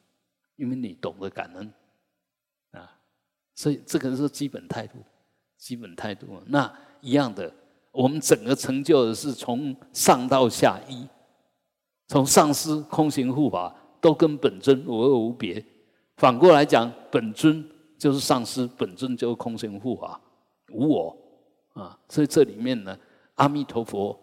[0.56, 1.72] 因为你懂得感恩
[2.72, 2.98] 啊。
[3.54, 4.98] 所以这个是基本态度，
[5.56, 6.42] 基本态度。
[6.46, 6.68] 那
[7.00, 7.54] 一样的，
[7.92, 11.06] 我们整个成就的是从上到下一，
[12.08, 15.64] 从上师空行护法都跟本尊无二无别。
[16.16, 17.64] 反过来讲，本尊
[17.96, 20.20] 就是上师，本尊就是空行护法，
[20.72, 21.16] 无我
[21.74, 21.98] 啊。
[22.08, 22.98] 所以这里面呢，
[23.34, 24.18] 阿弥陀佛，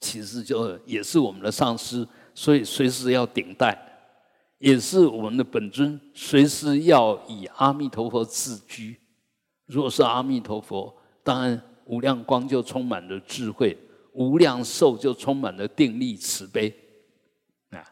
[0.00, 3.76] 其实就也是我们的上师，所以随时要顶戴，
[4.58, 8.98] 也是我们的本尊，随时要以阿弥陀佛自居。
[9.66, 10.94] 若是阿弥陀佛，
[11.24, 13.76] 当然无量光就充满了智慧，
[14.12, 16.72] 无量寿就充满了定力慈悲
[17.70, 17.82] 啊！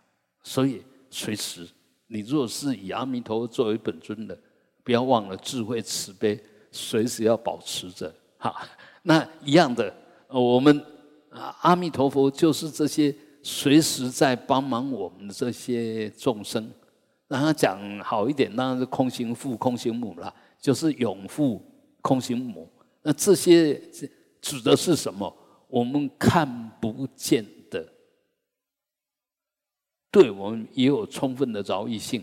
[0.43, 1.69] 所以随时，
[2.07, 4.39] 你若是以阿弥陀佛作为本尊的，
[4.85, 6.41] 不要忘了智慧慈悲，
[6.71, 8.15] 随时要保持着
[8.45, 8.61] 好。
[9.05, 9.91] 那一样的，
[10.29, 10.79] 我们
[11.31, 16.71] 啊，阿弥陀佛就是这些随时在帮忙我们的这些众生。
[17.27, 20.33] 让他讲好一点，当然是空行父、空行母了。
[20.61, 21.63] 就是永父
[22.03, 22.71] 空行母，
[23.03, 23.75] 那这些
[24.43, 25.35] 指的是什么？
[25.69, 26.47] 我们看
[26.81, 27.87] 不见的，
[30.11, 32.23] 对我们也有充分的饶益性。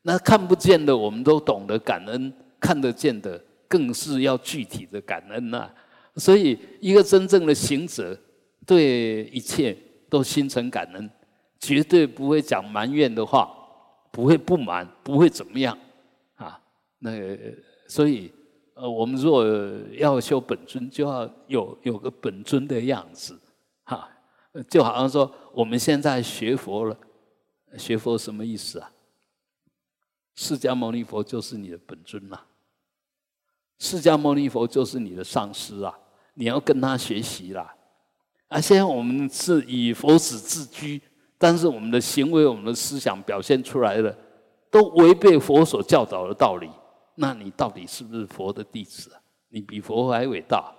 [0.00, 5.70] 那看不见的，我们都懂得感恩；看得见的，更是要具体的感恩呐。
[6.16, 8.18] 所以，一个真正的行者，
[8.66, 9.76] 对一切
[10.08, 11.10] 都心存感恩，
[11.60, 13.48] 绝对不会讲埋怨的话，
[14.10, 15.78] 不会不满，不会怎么样
[16.34, 16.60] 啊？
[16.98, 17.10] 那。
[17.86, 18.30] 所以，
[18.74, 19.42] 呃，我们若
[19.92, 23.40] 要修本尊，就要有有个本尊的样子，
[23.84, 24.10] 哈，
[24.68, 26.94] 就好像说我们现在学佛了，
[27.78, 28.92] 学佛什么意思啊？
[30.34, 32.38] 释迦牟尼佛就是你的本尊呐，
[33.78, 35.96] 释迦牟尼佛就是你的上师啊，
[36.34, 37.74] 你要跟他学习啦。
[38.48, 41.00] 啊，现在我们是以佛子自居，
[41.36, 44.16] 但是我们的行为、我们的思想表现出来的，
[44.70, 46.68] 都违背佛所教导的道理。
[47.16, 49.20] 那你到底是不是佛的弟子啊？
[49.50, 50.72] 你比佛还伟大，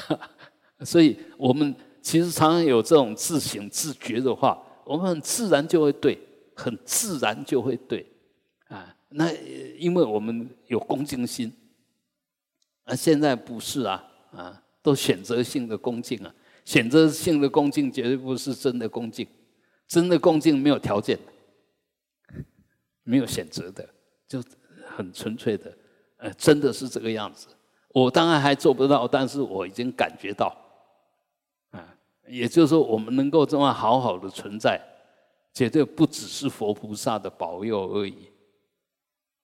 [0.84, 6.18] 所以我们其实常常有这种自省自觉的话，我们很自然就会对，
[6.54, 8.06] 很自然就会对
[8.68, 8.94] 啊。
[9.10, 9.30] 那
[9.76, 11.52] 因为我们有恭敬心，
[12.90, 16.34] 啊，现在不是啊，啊，都选择性的恭敬啊，
[16.64, 19.26] 选择性的恭敬绝对不是真的恭敬，
[19.86, 21.18] 真的恭敬没有条件，
[23.02, 23.88] 没有选择的，
[24.28, 24.42] 就。
[24.96, 25.72] 很纯粹的，
[26.16, 27.46] 呃，真的是这个样子。
[27.90, 30.54] 我当然还做不到，但是我已经感觉到，
[31.70, 34.78] 啊，也就是说，我们能够这么好好的存在，
[35.54, 38.30] 绝对不只是佛菩萨的保佑而已，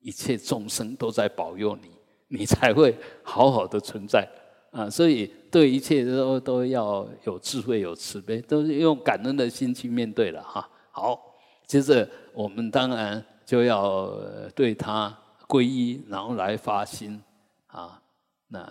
[0.00, 1.95] 一切众生都在保佑你，
[2.28, 4.28] 你才会好好的存在
[4.70, 4.88] 啊。
[4.88, 10.68] 所以，对一切都都要有智慧、有慈悲，都是用感恩的心去面对了哈。
[10.90, 11.20] 好，
[11.66, 14.10] 接着我们当然就要
[14.54, 15.16] 对他。
[15.48, 17.22] 皈依，然后来发心
[17.68, 18.02] 啊，
[18.48, 18.68] 那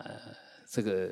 [0.69, 1.09] 这个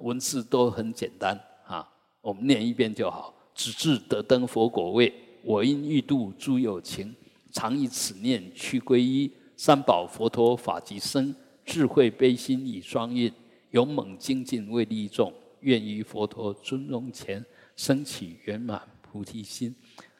[0.00, 1.88] 文字都很简单啊，
[2.20, 3.32] 我们念一遍就好。
[3.54, 7.14] 只至得登佛果位，我因欲度诸有情，
[7.52, 9.30] 常以此念去皈依。
[9.64, 11.32] 三宝佛陀法即生，
[11.64, 13.32] 智慧悲心以双运，
[13.70, 17.46] 勇猛精进为利众，愿于佛陀尊荣前，
[17.76, 19.72] 升起圆满菩提心。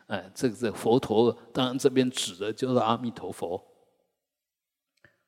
[0.07, 3.61] 哎，这个是佛陀，当然这边指的就是阿弥陀佛。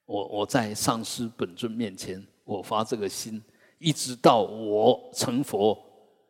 [0.05, 3.43] 我我在上师本尊面前，我发这个心，
[3.81, 5.77] 一直到我成佛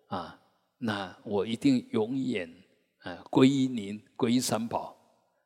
[0.06, 0.40] 啊，
[0.78, 2.50] 那我一定永远
[3.00, 4.96] 啊皈依您，皈依三宝。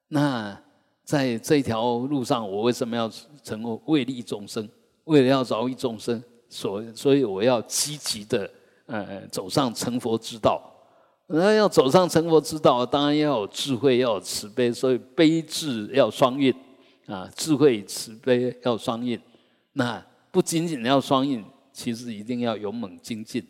[0.06, 0.62] 那
[1.08, 3.10] 在这条路上，我为什么要
[3.42, 4.68] 成为为利众生？
[5.04, 8.50] 为了要饶益众生，所所以我要积极的
[8.84, 10.62] 呃走上成佛之道。
[11.28, 16.54] 那要走上成佛之道，当然要有智慧，要有慈悲，所以悲智要双运
[17.06, 19.18] 啊，智慧慈悲要双运。
[19.72, 21.42] 那不仅仅要双运，
[21.72, 23.42] 其实一定要勇猛精进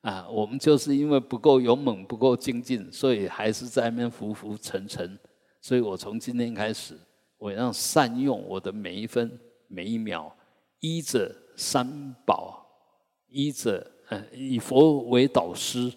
[0.00, 0.26] 啊。
[0.28, 5.16] 我们就是因为不够勇猛，不够精进，所以还是在那边浮浮沉沉。
[5.66, 6.96] 所以我从今天开始，
[7.38, 9.36] 我要善用我的每一分
[9.66, 10.32] 每一秒，
[10.78, 12.64] 依着三宝，
[13.26, 15.92] 依着呃以佛为导师。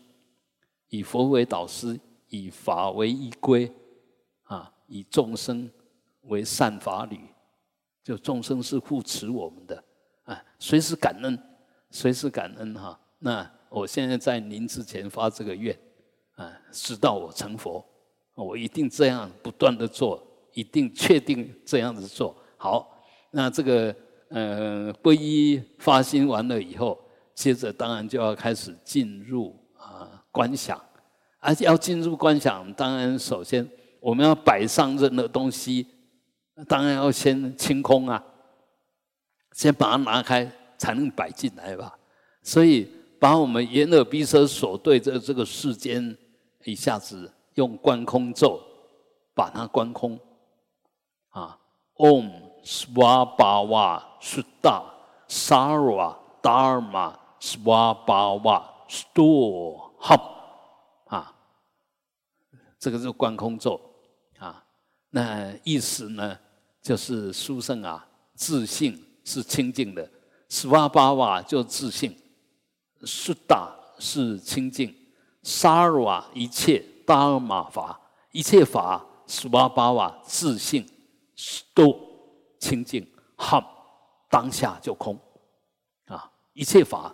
[0.87, 1.99] 以佛为导师，
[2.29, 3.71] 以法为依归，
[4.45, 5.69] 啊，以众生
[6.21, 7.19] 为善法侣，
[8.03, 9.83] 就众生是护持我们的，
[10.23, 11.39] 啊，随时感恩，
[11.91, 12.99] 随时感恩哈。
[13.19, 15.77] 那我现在在您之前发这个愿，
[16.37, 17.85] 啊，直到我成佛，
[18.43, 20.21] 我一定这样不断的做，
[20.53, 23.03] 一定确定这样子做好。
[23.31, 23.95] 那这个
[24.29, 26.99] 呃皈依发心完了以后，
[27.33, 30.15] 接着当然就要开始进入啊。
[30.31, 30.79] 观想，
[31.39, 33.67] 而且要进入观想，当然首先
[33.99, 35.87] 我们要摆上任何东西，
[36.67, 38.23] 当然要先清空啊，
[39.53, 41.97] 先把它拿开，才能摆进来吧。
[42.43, 42.87] 所以
[43.19, 46.15] 把我们眼耳鼻舌所对着这个世间，
[46.63, 48.57] 一下子用观空咒
[49.35, 50.17] 把它观空
[51.31, 51.59] 啊
[51.95, 52.31] ，Om
[52.63, 54.83] Swabhava Sutta
[55.27, 60.21] Sarva dharma svabhava stoham
[61.07, 61.35] 啊，
[62.79, 63.79] 这个是观空咒
[64.37, 64.63] 啊。
[65.09, 66.39] 那意思呢，
[66.81, 70.09] 就是书圣啊，自信是清净的
[70.49, 72.17] ，svabhava 就自信
[73.01, 74.95] ，sudha 是清净
[75.43, 77.99] ，sarva 一切 dharma 法，
[78.31, 80.85] 一切法苏巴巴瓦自信
[81.73, 81.97] 都
[82.59, 83.03] 清净
[83.37, 83.63] ，ham
[84.29, 85.17] 当下就空
[86.05, 86.29] 啊。
[86.53, 87.11] 一切法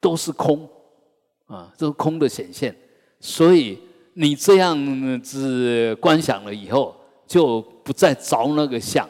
[0.00, 0.68] 都是空
[1.46, 2.76] 啊，这是空的显现。
[3.18, 3.80] 所以
[4.14, 6.94] 你这样子观想了以后，
[7.26, 9.08] 就不再着那个相。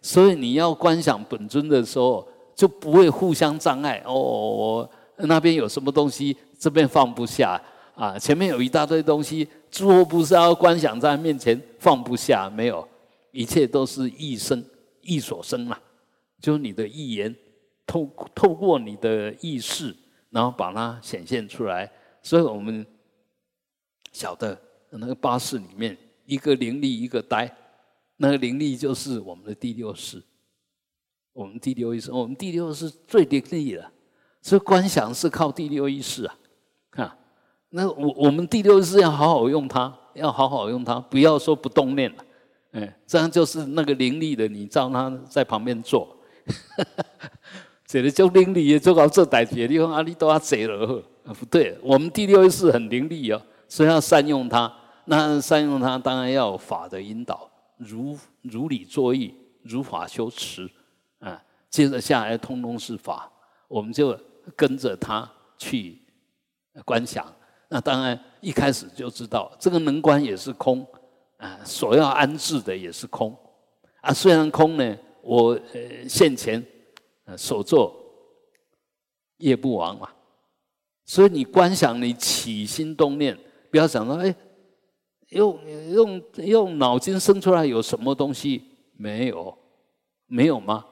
[0.00, 4.02] 所以你要观想本尊的时候，就不会互相障碍。
[4.06, 7.60] 哦，那边有什么东西，这边放不下
[7.94, 8.18] 啊？
[8.18, 12.88] 前面有一大堆东西，诸佛菩萨观想在面前放不下，没有，
[13.30, 14.64] 一切都是意生，
[15.00, 15.78] 意所生嘛，
[16.40, 17.34] 就是你的意言。
[17.84, 19.94] 透透过你的意识，
[20.30, 21.90] 然后把它显现出来。
[22.22, 22.86] 所以我们
[24.12, 24.58] 晓得
[24.90, 27.54] 那个八识里面，一个灵力，一个呆。
[28.16, 30.22] 那个灵力就是我们的第六识，
[31.32, 33.90] 我们第六意识，我们第六识最灵力的。
[34.40, 36.38] 所以观想是靠第六意识啊，
[36.92, 37.18] 啊，
[37.74, 42.24] 那我我们第六意识要好好用它，要好好用它，不要说不动念了，
[42.72, 46.14] 哎，这样就是那个灵力的，你照他在旁边做。
[47.86, 54.72] 这个叫灵力，做到这代志，你讲啊，你都要坐了，不对，我们第六意识很灵力哦，所以要善用它。
[55.06, 60.70] 那善用它，当然要法的引导，如如理作意，如法修持，
[61.20, 63.30] 啊，接着下来通通是法，
[63.66, 64.18] 我们就
[64.54, 65.98] 跟着他去
[66.84, 67.26] 观想。
[67.72, 70.86] 那当然一开始就知道，这个能观也是空，
[71.38, 73.34] 啊，所要安置的也是空，
[74.02, 76.62] 啊，虽然空呢，我呃现前。
[77.24, 77.94] 呃所作
[79.36, 80.12] 业不亡嘛，
[81.04, 83.38] 所以你观想，你起心动念，
[83.70, 84.34] 不要想到哎，
[85.28, 85.56] 用
[85.92, 88.60] 用用脑筋生出来有什么东西
[88.96, 89.56] 没有？
[90.26, 90.84] 没有吗？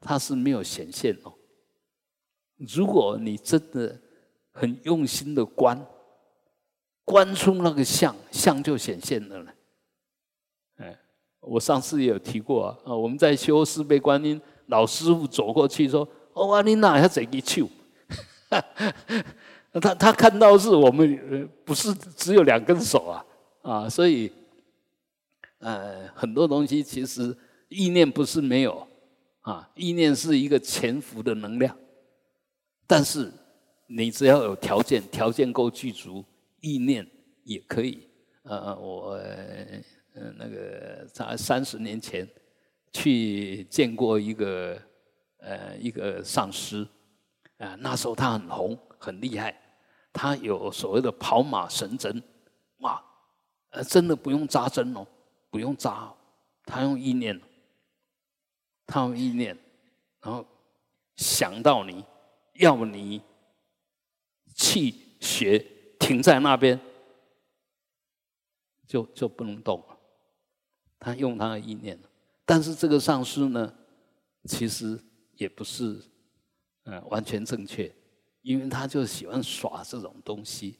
[0.00, 1.32] 它是没有显现哦。
[2.56, 4.00] 如果你真的
[4.58, 5.86] 很用心的观，
[7.04, 9.52] 观出那个相，相就显现了呢。
[10.78, 10.98] 哎，
[11.40, 14.40] 我上次也有提过啊，我们在修四悲观音。
[14.68, 17.68] 老师傅走过去说：“哦，阿琳娜，要这一手。
[19.80, 23.24] ”他他看到是我们不是只有两根手啊
[23.62, 24.32] 啊，所以
[25.58, 27.36] 呃很多东西其实
[27.68, 28.88] 意念不是没有
[29.42, 31.76] 啊，意念是一个潜伏的能量，
[32.88, 33.30] 但是
[33.86, 36.24] 你只要有条件，条件够具足，
[36.60, 37.06] 意念
[37.44, 38.08] 也可以。
[38.42, 42.28] 呃，我呃那个在三十年前。
[42.92, 44.80] 去见过一个
[45.40, 46.86] 呃一个上师，
[47.58, 49.54] 啊那时候他很红很厉害，
[50.14, 52.22] 他有所谓的跑马神针，
[52.78, 53.04] 哇，
[53.68, 55.06] 呃真的不用扎针哦，
[55.50, 56.10] 不用扎，
[56.64, 57.38] 他用意念，
[58.86, 59.54] 他用意念，
[60.22, 60.42] 然后
[61.16, 62.02] 想到你
[62.54, 63.20] 要你
[64.56, 65.58] 气血
[65.98, 66.80] 停在那边，
[68.86, 69.98] 就就不能动了，
[70.98, 71.96] 他用他的意念。
[72.44, 73.72] 但是这个上师呢，
[74.44, 74.98] 其实
[75.34, 76.00] 也不是，
[76.84, 77.94] 嗯，完全正确，
[78.42, 80.78] 因为他就喜欢耍这种东西，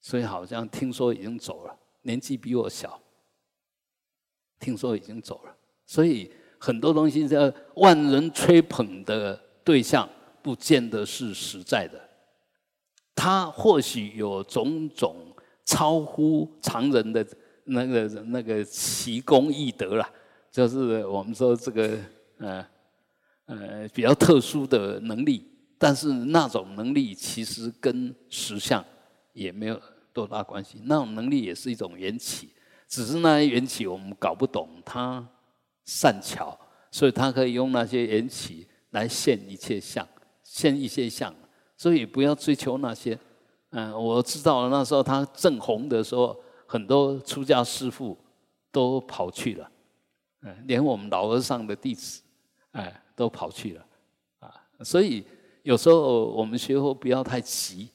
[0.00, 3.02] 所以好像听说已经走了，年纪比我小，
[4.58, 10.08] 听说已经走了，所以很多东西叫万人吹捧的对象，
[10.42, 12.08] 不见得是实在的，
[13.14, 15.16] 他或许有种种
[15.64, 17.26] 超乎常人的
[17.64, 20.08] 那个那个奇功异德了。
[20.50, 21.98] 就是我们说这个
[22.38, 22.66] 呃
[23.46, 25.44] 呃比较特殊的能力，
[25.78, 28.84] 但是那种能力其实跟实相
[29.32, 29.80] 也没有
[30.12, 30.80] 多大关系。
[30.84, 32.50] 那种能力也是一种缘起，
[32.86, 35.26] 只是那缘起我们搞不懂它
[35.84, 36.56] 善巧，
[36.90, 40.06] 所以他可以用那些缘起来现一切相，
[40.44, 41.34] 现一些相。
[41.76, 43.18] 所以不要追求那些。
[43.70, 48.16] 嗯，我知道那时候他正红的时候，很多出家师父
[48.70, 49.70] 都跑去了。
[50.42, 52.22] 嗯连我们老和尚的弟子，
[52.72, 53.86] 哎，都跑去了，
[54.40, 54.54] 啊，
[54.84, 55.24] 所以
[55.62, 57.88] 有时候我们学佛不要太急，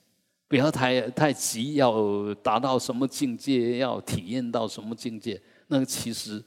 [0.48, 6.44] 不要太太急，要达到什么境界，要体验到什么境界，那个其实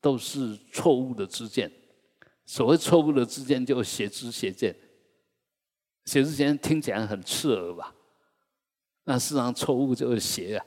[0.00, 1.70] 都是错误的知见。
[2.46, 4.74] 所谓错误的知见，就邪知邪见。
[6.04, 7.94] 邪知邪见听起来很刺耳吧？
[9.04, 10.64] 那事实上错误就是邪啊，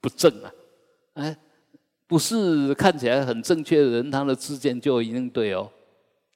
[0.00, 0.52] 不正啊，
[1.14, 1.36] 哎。
[2.08, 5.68] 不是看起来很正确的人，他的知见就一定对哦。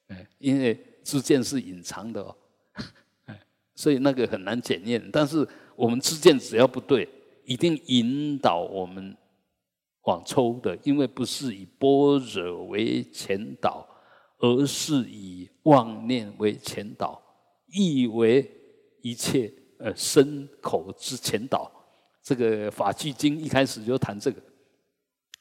[0.07, 2.35] 哎，因为知见是隐藏的哦，
[3.27, 3.41] 哎
[3.73, 5.01] 所以那个很难检验。
[5.13, 5.47] 但是
[5.77, 7.07] 我们知见只要不对，
[7.45, 9.15] 一定引导我们
[10.01, 13.87] 往抽的，因为不是以波惹为前导，
[14.39, 17.20] 而是以妄念为前导，
[17.71, 18.49] 意为
[19.01, 21.71] 一切呃身口之前导。
[22.23, 24.39] 这个法句经一开始就谈这个，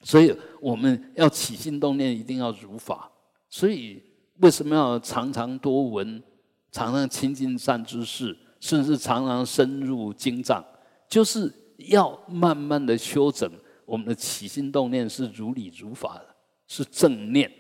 [0.03, 3.11] 所以我们要起心动念一定要如法。
[3.51, 4.03] 所以
[4.39, 6.23] 为什么要常常多闻，
[6.73, 10.65] 常常亲近善知识，甚至常常深入经藏，
[11.07, 13.53] 就是要慢慢的修整
[13.85, 16.35] 我们的起心动念是如理如法的，
[16.67, 17.53] 是正念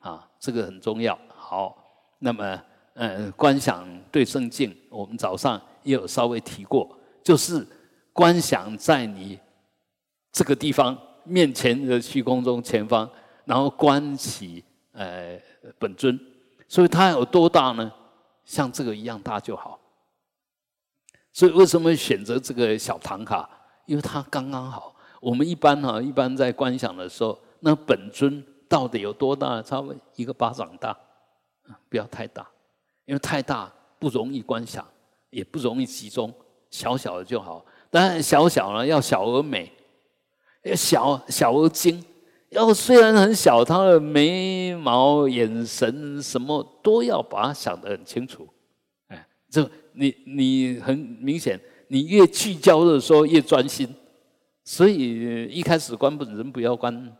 [0.00, 1.18] 啊，这个很重要。
[1.28, 1.82] 好，
[2.18, 2.62] 那么
[2.96, 7.64] 呃，观想对圣境，我们早上也有稍微提过，就是。
[8.16, 9.38] 观想在你
[10.32, 13.06] 这个地方面前的虚空中前方，
[13.44, 15.38] 然后观起呃
[15.78, 16.18] 本尊，
[16.66, 17.92] 所以它有多大呢？
[18.46, 19.78] 像这个一样大就好。
[21.30, 23.46] 所以为什么选择这个小唐卡？
[23.84, 24.96] 因为它刚刚好。
[25.20, 29.60] 我们一般哈，一般在观想的时候，那本尊到底有多大？
[29.60, 30.96] 差不多一个巴掌大，
[31.90, 32.48] 不要太大，
[33.06, 34.86] 因为太大不容易观想，
[35.30, 36.32] 也不容易集中，
[36.70, 37.64] 小小的就好。
[37.88, 39.72] 当然，小小呢要小而美，
[40.62, 42.04] 要小小而精。
[42.50, 48.48] 要虽然很小，他的眉毛、眼神什么都要把它想得很清楚。
[49.08, 53.92] 哎，这你你很明显，你越聚焦的时候越专心。
[54.64, 57.16] 所以一开始观本人不要观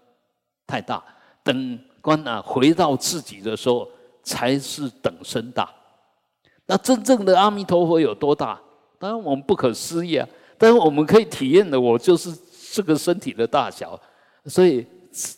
[0.66, 1.02] 太大，
[1.42, 3.88] 等观啊回到自己的时候
[4.22, 5.72] 才是等身大。
[6.66, 8.60] 那真正的阿弥陀佛有多大？
[8.98, 10.28] 当然我们不可思议啊。
[10.58, 12.34] 但是我们可以体验的，我就是
[12.72, 14.00] 这个身体的大小，
[14.46, 14.86] 所以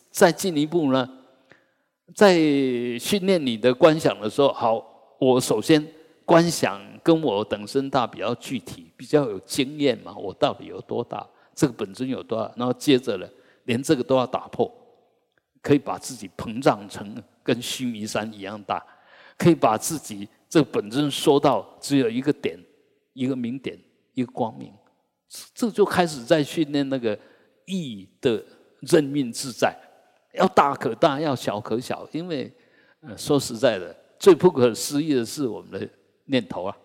[0.09, 1.09] 再进一步呢，
[2.15, 2.37] 在
[2.97, 4.81] 训练你的观想的时候，好，
[5.19, 5.85] 我首先
[6.23, 13.27] 观想跟我等身大比较具体，比较有经验嘛，我到底有多大，这个本尊有多大，然后接着呢，
[13.65, 14.71] 连这个都要打破，
[15.61, 18.81] 可以把自己膨胀成跟须弥山一样大，
[19.37, 22.59] 可以把自己这本身说到只有一个点，
[23.13, 23.79] 一个明点，
[24.13, 24.73] 一个光明。
[25.53, 27.17] 这就开始在训练那个
[27.65, 28.43] 意的
[28.81, 29.77] 任命自在，
[30.33, 32.09] 要大可大，要小可小。
[32.11, 32.51] 因为
[33.15, 35.87] 说实在的，最不可思议的是我们的
[36.25, 36.75] 念头啊，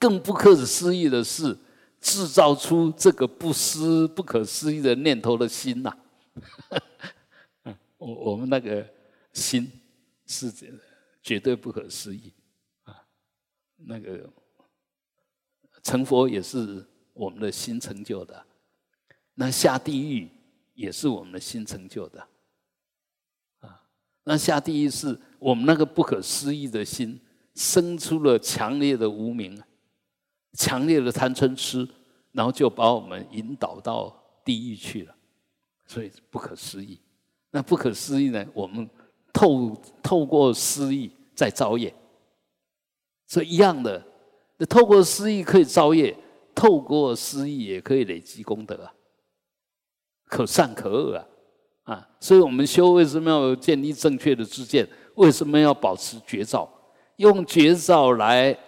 [0.00, 1.56] 更不可思议的是
[2.00, 5.96] 制造出这个不思不可思议的念头的心呐。
[7.98, 8.84] 我我们那个
[9.32, 9.70] 心
[10.26, 10.76] 是这样
[11.26, 12.32] 绝对不可思议
[12.84, 13.02] 啊，
[13.74, 14.30] 那个
[15.82, 16.86] 成佛也是。
[17.18, 18.44] 我们的心成就的，
[19.36, 20.28] 那下地狱
[20.74, 22.20] 也是我们的心成就的，
[23.60, 23.88] 啊，
[24.24, 27.18] 那下地狱是我们那个不可思议的心
[27.54, 29.58] 生出了强烈的无名，
[30.58, 31.88] 强烈的贪嗔痴，
[32.32, 34.14] 然后就把我们引导到
[34.44, 35.16] 地狱去了，
[35.86, 37.00] 所以不可思议。
[37.50, 38.46] 那不可思议呢？
[38.52, 38.86] 我们
[39.32, 41.94] 透透过思议在造业，
[43.28, 44.04] 所以一样的，
[44.56, 46.16] 那透过思议可以造业。
[46.58, 48.94] 透过失意也可以累积功德啊，
[50.24, 51.28] 可善可恶啊，
[51.82, 54.88] 啊，所以我们修为什么要建立正确的知见？
[55.16, 56.66] 为什么要保持绝照？
[57.16, 58.58] 用绝照来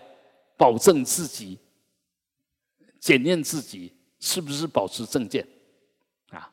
[0.59, 1.59] 保证自己、
[3.01, 3.91] 检验自己
[4.21, 5.49] 是不是保持正见
[6.29, 6.53] 啊？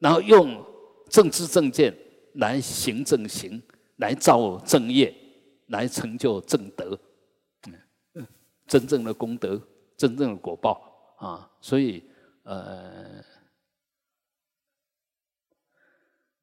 [0.00, 0.60] 然后用
[1.08, 1.96] 正知正见
[2.34, 3.62] 来行正行，
[3.98, 5.14] 来造正业，
[5.66, 6.98] 来成就正德，
[8.14, 8.26] 嗯，
[8.66, 9.60] 真正的功德。
[9.98, 12.04] 真正的果报啊，所以
[12.42, 13.24] 呃，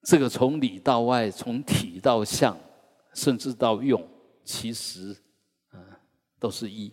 [0.01, 2.57] 这个从里到外，从体到相，
[3.13, 4.03] 甚至到用，
[4.43, 5.15] 其实
[5.71, 5.85] 嗯
[6.39, 6.91] 都是一，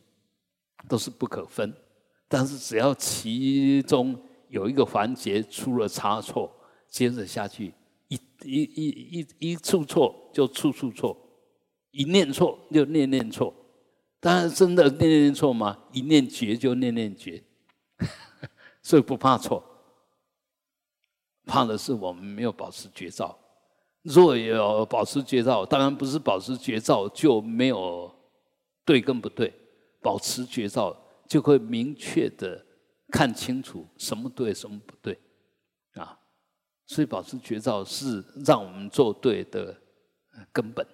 [0.87, 1.75] 都是不可分。
[2.29, 6.55] 但是只要其中有一个环节出了差错，
[6.89, 7.73] 接着下去
[8.09, 11.17] 一一一一一处错就处处错，
[11.91, 13.55] 一念错就念念错。
[14.21, 15.79] 当然，真的念念错吗？
[15.93, 17.43] 一念绝就念念绝，
[18.83, 19.65] 所以不怕错，
[21.47, 23.39] 怕的是我们没有保持绝照。
[24.03, 28.15] 若有保持绝照，当然不是保持绝照就没有
[28.85, 29.53] 对跟不对，
[30.03, 30.95] 保持绝照
[31.27, 32.63] 就会明确的
[33.09, 35.19] 看清楚什么对什么不对
[35.95, 36.19] 啊。
[36.87, 39.75] 所以保持绝照是让我们做对的
[40.53, 40.87] 根本。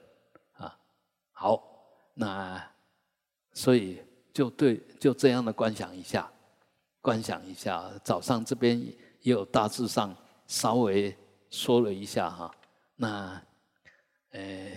[1.36, 1.62] 好，
[2.14, 2.60] 那。
[3.52, 4.02] 所以
[4.34, 6.30] 就对，就这样的观想一下，
[7.00, 7.90] 观想一下。
[8.04, 8.78] 早上这边
[9.22, 10.14] 也有大致上
[10.46, 11.16] 稍微
[11.48, 12.54] 说了一下哈。
[12.96, 13.42] 那，
[14.32, 14.70] 呃，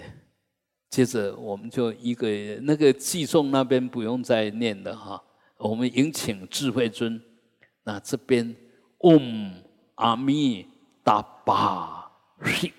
[0.90, 2.30] 接着我们就一个
[2.62, 5.22] 那个寄送那边不用再念了哈，
[5.58, 7.22] 我们迎请智慧尊。
[7.84, 8.56] 那这边
[9.00, 9.62] 嗡
[9.96, 10.66] 阿弥
[11.04, 12.72] 达巴嘿，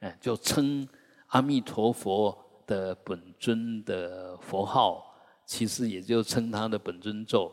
[0.00, 0.88] 哎，就称
[1.26, 5.14] 阿弥陀佛的本尊的佛号，
[5.44, 7.52] 其实也就称他的本尊咒。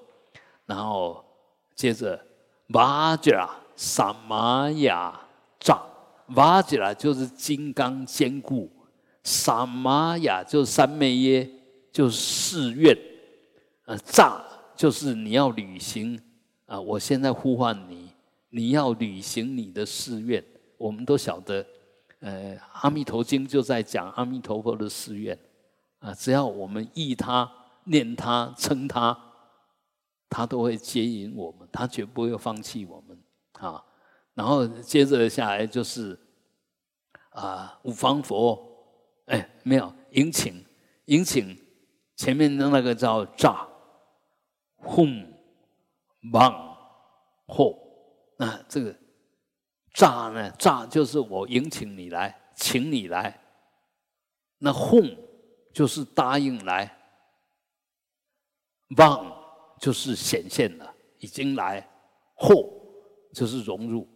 [0.65, 1.23] 然后
[1.75, 2.19] 接着
[2.69, 5.19] 瓦吉拉萨玛雅
[5.59, 5.81] 扎，
[6.35, 8.71] 瓦吉拉就是金刚坚固。
[9.23, 11.49] 萨玛雅就是三昧耶，
[11.91, 12.97] 就是誓愿，
[13.85, 14.43] 呃，诈
[14.75, 16.21] 就是你要履行
[16.65, 16.79] 啊！
[16.79, 18.09] 我现在呼唤你，
[18.49, 20.43] 你要履行你的誓愿。
[20.77, 21.65] 我们都晓得，
[22.23, 25.37] 呃，《阿弥陀经》就在讲阿弥陀佛的誓愿
[25.99, 26.13] 啊。
[26.13, 27.51] 只要我们忆他、
[27.83, 29.17] 念他、称他，
[30.29, 33.21] 他都会接引我们，他绝不会放弃我们
[33.59, 33.83] 啊。
[34.33, 36.17] 然后接着下来就是
[37.31, 38.69] 啊，五方佛。
[39.25, 40.65] 哎，没有迎请，
[41.05, 41.57] 迎请
[42.15, 43.67] 前面的那个叫炸
[44.77, 45.25] 轰
[46.31, 46.77] 棒
[47.47, 47.77] 嚯，
[48.37, 48.95] 那这个
[49.93, 50.49] 炸呢？
[50.57, 53.39] 炸就是我迎请你来，请你来。
[54.57, 55.15] 那轰
[55.73, 56.97] 就是答应来，
[58.95, 59.31] 棒
[59.79, 61.87] 就是显现了，已经来，
[62.33, 62.55] 或
[63.33, 64.07] 就是融入。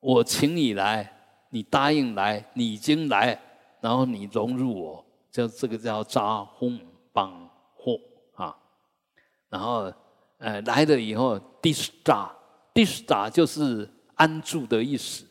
[0.00, 1.12] 我请你来，
[1.50, 3.40] 你答应来，你已经来。
[3.80, 6.78] 然后你融入我，叫这个叫扎轰
[7.12, 7.98] 帮或
[8.34, 8.56] 啊，
[9.48, 9.92] 然后
[10.38, 15.24] 呃来了以后，dista，dista 就是安住的意思，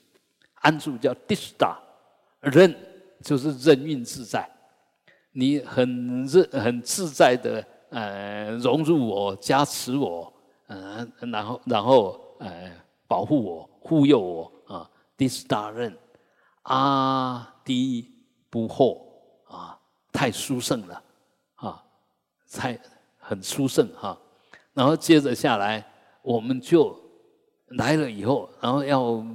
[0.55, 1.75] 安住叫 dista，
[2.39, 2.75] 任
[3.21, 4.49] 就是任运自在，
[5.31, 10.33] 你很任很自在的呃融入我，加持我，
[10.67, 12.71] 嗯，然后然后呃
[13.07, 15.97] 保护我，护佑我啊，dista 任
[16.63, 18.09] 阿迪。
[18.51, 19.01] 不惑
[19.47, 19.79] 啊，
[20.11, 21.03] 太殊胜了
[21.55, 21.81] 啊，
[22.51, 22.77] 太
[23.17, 24.19] 很殊胜哈。
[24.73, 25.81] 然后接着下来，
[26.21, 27.01] 我们就
[27.77, 29.25] 来了以后，然后要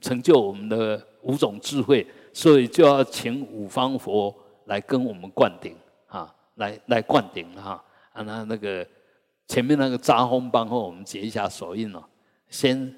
[0.00, 4.34] 成就我们的五种智慧，所以就要请五方佛
[4.66, 5.76] 来跟我们灌顶
[6.06, 7.82] 啊，来来灌顶哈。
[8.12, 8.86] 啊，那那个
[9.48, 12.02] 前面那个扎红帮后，我们结一下手印哦，
[12.48, 12.94] 先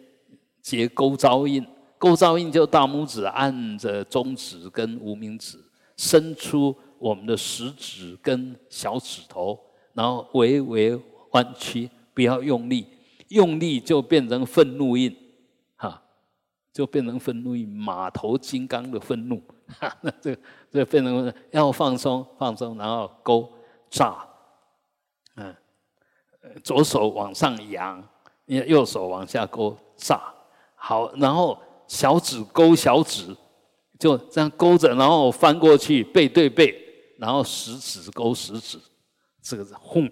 [0.61, 1.65] 结勾招印。
[1.97, 5.57] 勾招印就大拇指按着中指跟无名指，
[5.97, 9.59] 伸出我们的食指跟小指头，
[9.95, 12.87] 然后微微弯曲，不要用力，
[13.29, 15.17] 用力就变成愤怒印，
[15.77, 16.03] 哈，
[16.73, 19.43] 就变成愤怒印，马头金刚的愤怒，
[19.79, 20.37] 哈，那这
[20.71, 23.53] 这变成要放松放松，然后勾
[23.91, 24.27] 炸，
[25.37, 25.55] 嗯，
[26.63, 28.03] 左手往上扬，
[28.47, 30.21] 右手往下勾炸，
[30.75, 31.59] 好，然后。
[31.87, 33.37] 小指勾小指，
[33.99, 36.75] 就这样勾着，然后翻过去背对背，
[37.19, 38.79] 然后食指勾食指，
[39.43, 40.11] 这个是轰，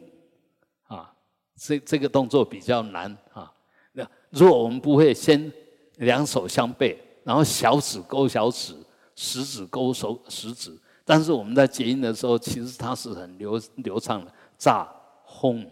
[1.65, 3.51] 这这个动作比较难啊。
[3.93, 5.53] 那如果我们不会先
[5.99, 8.75] 两手相背，然后小指勾小指，
[9.15, 14.89] 食指勾手食指，但是我们在结音的时候，其实它是很流流畅的，炸
[15.23, 15.65] 轰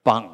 [0.00, 0.30] 棒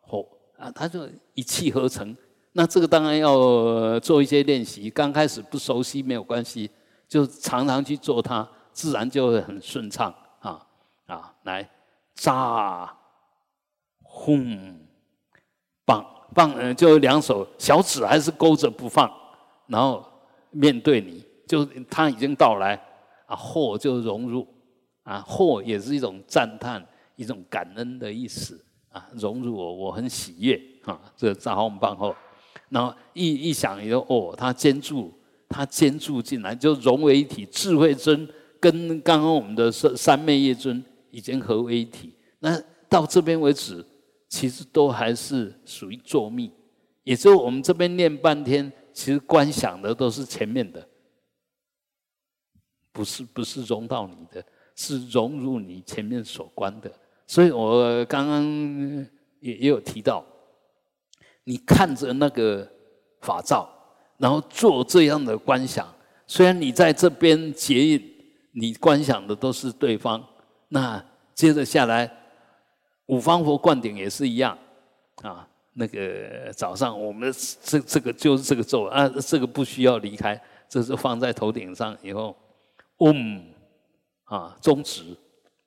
[0.00, 0.28] 吼
[0.58, 2.16] 啊，它就一气呵成。
[2.52, 6.68] 那这个当然要做一些练习，刚开始不熟悉没有关系，
[7.06, 10.66] 就常常去做它，自然就会很顺畅啊
[11.06, 11.32] 啊！
[11.44, 11.70] 来，
[12.16, 12.92] 扎，
[14.18, 14.76] 轰，
[15.86, 16.04] 棒
[16.34, 19.08] 棒，嗯，就两手小指还是勾着不放，
[19.68, 20.04] 然后
[20.50, 22.74] 面对你，就他已经到来
[23.26, 24.46] 啊，或就融入
[25.04, 28.60] 啊，或也是一种赞叹、一种感恩的意思
[28.90, 32.14] 啊，融入我，我很喜悦啊，这扎红棒后。
[32.70, 35.10] 然后一一想，以后哦，他兼住，
[35.48, 37.46] 他兼住进来，就融为一体。
[37.46, 38.28] 智慧尊
[38.60, 42.12] 跟刚刚我们的三三昧业尊已经合为一体。
[42.40, 43.82] 那到这边为止，
[44.28, 46.52] 其实都还是属于作密，
[47.04, 50.86] 也就我们这边念半天，其实观想的都是前面的，
[52.92, 54.44] 不是不是融到你的，
[54.76, 56.92] 是融入你前面所观的。
[57.26, 58.44] 所以我刚刚
[59.40, 60.24] 也也有提到。
[61.44, 62.70] 你看着那个
[63.22, 63.66] 法照，
[64.18, 65.88] 然后做这样的观想。
[66.26, 68.14] 虽然你在这边结印，
[68.52, 70.22] 你观想的都是对方。
[70.68, 71.02] 那
[71.34, 72.17] 接着下来，
[73.08, 74.56] 五方佛灌顶也是一样
[75.22, 75.46] 啊。
[75.74, 77.30] 那个早上我们
[77.62, 82.34] 这这个就是这个咒啊，这个不需要离开，这是放在头顶上以后，
[82.96, 83.44] 嗡
[84.24, 85.16] 啊，中指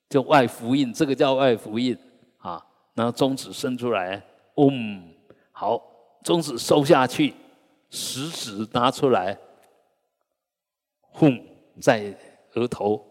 [0.09, 1.97] 就外福印，这个叫外福印
[2.39, 2.65] 啊。
[2.93, 4.21] 然后中指伸出来，
[4.55, 5.01] 嗡。
[5.53, 5.81] 好，
[6.23, 7.33] 中指收下去，
[7.89, 9.37] 食指拿出来，
[10.99, 11.41] 轰
[11.79, 12.13] 在
[12.55, 13.01] 额头，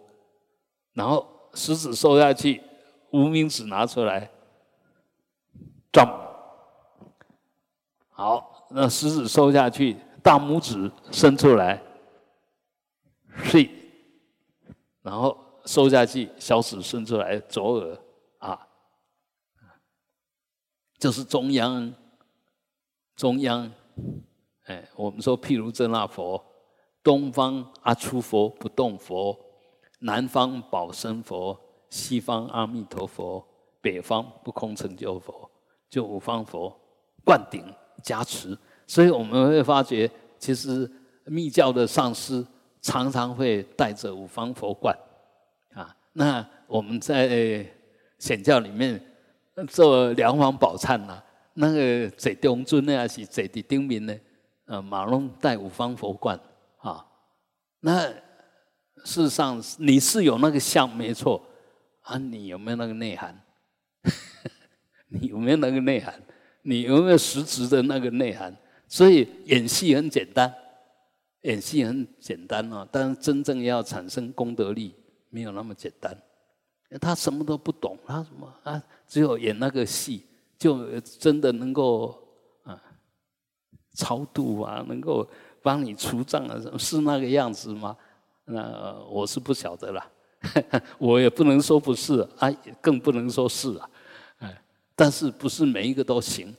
[0.93, 2.61] 然后食指收下去，
[3.12, 4.30] 无名指拿出来，
[5.92, 6.06] 转。
[8.11, 11.82] 好，那食指收下去，大拇指伸出来，
[13.44, 13.70] 睡，
[15.02, 17.98] 然后收下去，小指伸出来，左耳。
[18.38, 18.68] 啊，
[20.98, 21.94] 就是中央，
[23.16, 23.70] 中央，
[24.64, 26.42] 哎，我们说譬如这那佛，
[27.02, 29.38] 东方阿出佛不动佛，
[29.98, 31.58] 南方保生佛，
[31.91, 33.47] 西方阿弥陀佛，
[33.82, 35.51] 北方不空成就佛，
[35.91, 36.74] 就五方佛
[37.22, 37.62] 灌顶。
[38.03, 40.91] 加持，所以我们会发觉，其实
[41.26, 42.43] 密教的上师
[42.80, 44.99] 常常会带着五方佛冠
[45.74, 45.95] 啊。
[46.14, 47.66] 那我们在
[48.18, 48.99] 显教里面
[49.68, 51.22] 做梁皇宝忏呐，
[51.53, 54.16] 那个在东尊呢，还是在的丁明呢？
[54.64, 56.41] 呃，马龙带五方佛冠
[56.78, 57.05] 啊。
[57.80, 58.09] 那
[59.05, 61.43] 事实上你是有那个相没错
[62.11, 63.40] 啊，你有没有那个内涵？
[65.06, 66.20] 你有没有那个内涵？
[66.62, 68.54] 你有没有实质的那个内涵？
[68.88, 70.52] 所以演戏很简单，
[71.42, 74.92] 演戏很简单哦，但是真正要产生功德力，
[75.28, 76.16] 没有那么简单。
[77.00, 78.82] 他什么都不懂，他什么啊？
[79.06, 80.26] 只有演那个戏，
[80.58, 82.20] 就真的能够
[82.64, 82.82] 啊
[83.94, 85.24] 超度啊，能够
[85.62, 86.61] 帮你除障啊？
[86.76, 87.96] 是那个样子吗？
[88.46, 90.04] 那我是不晓得了，
[90.99, 93.91] 我也不能说不是啊，更不能说是啊。
[94.97, 96.55] 但是不是每一个都行，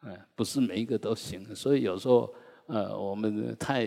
[0.00, 2.32] 哎，不是每一个都行，所以有时候
[2.66, 3.84] 呃，我们太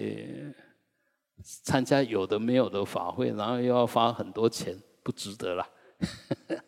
[1.41, 5.65] 参加有的没有的法会，然后又要花很多钱，不值得了。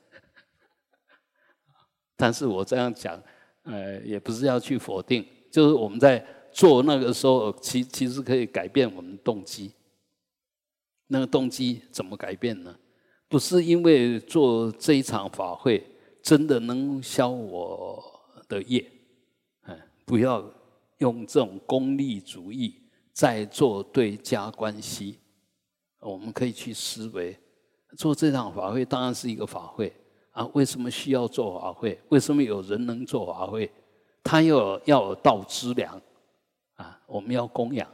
[2.16, 3.22] 但是我这样讲，
[3.64, 9.74] 呃，也不是要去否定，就是我们在做那个时候，其其实可以改变我们动机。
[11.08, 12.76] 那个动机怎么改变呢？
[13.28, 15.84] 不是因为做这一场法会。
[16.22, 18.03] 真的能消我
[18.47, 18.84] 的业，
[19.68, 20.43] 嗯，不要
[20.97, 22.82] 用这种功利主义
[23.14, 25.20] 在做对家关系。
[25.99, 27.38] 我们可以去思维，
[27.95, 29.93] 做这场法会当然是一个法会
[30.32, 30.49] 啊。
[30.56, 32.01] 为什么需要做法会？
[32.10, 33.72] 为什么有人能做法会？
[34.24, 36.01] 他要要有道资粮
[36.74, 37.88] 啊，我们要供养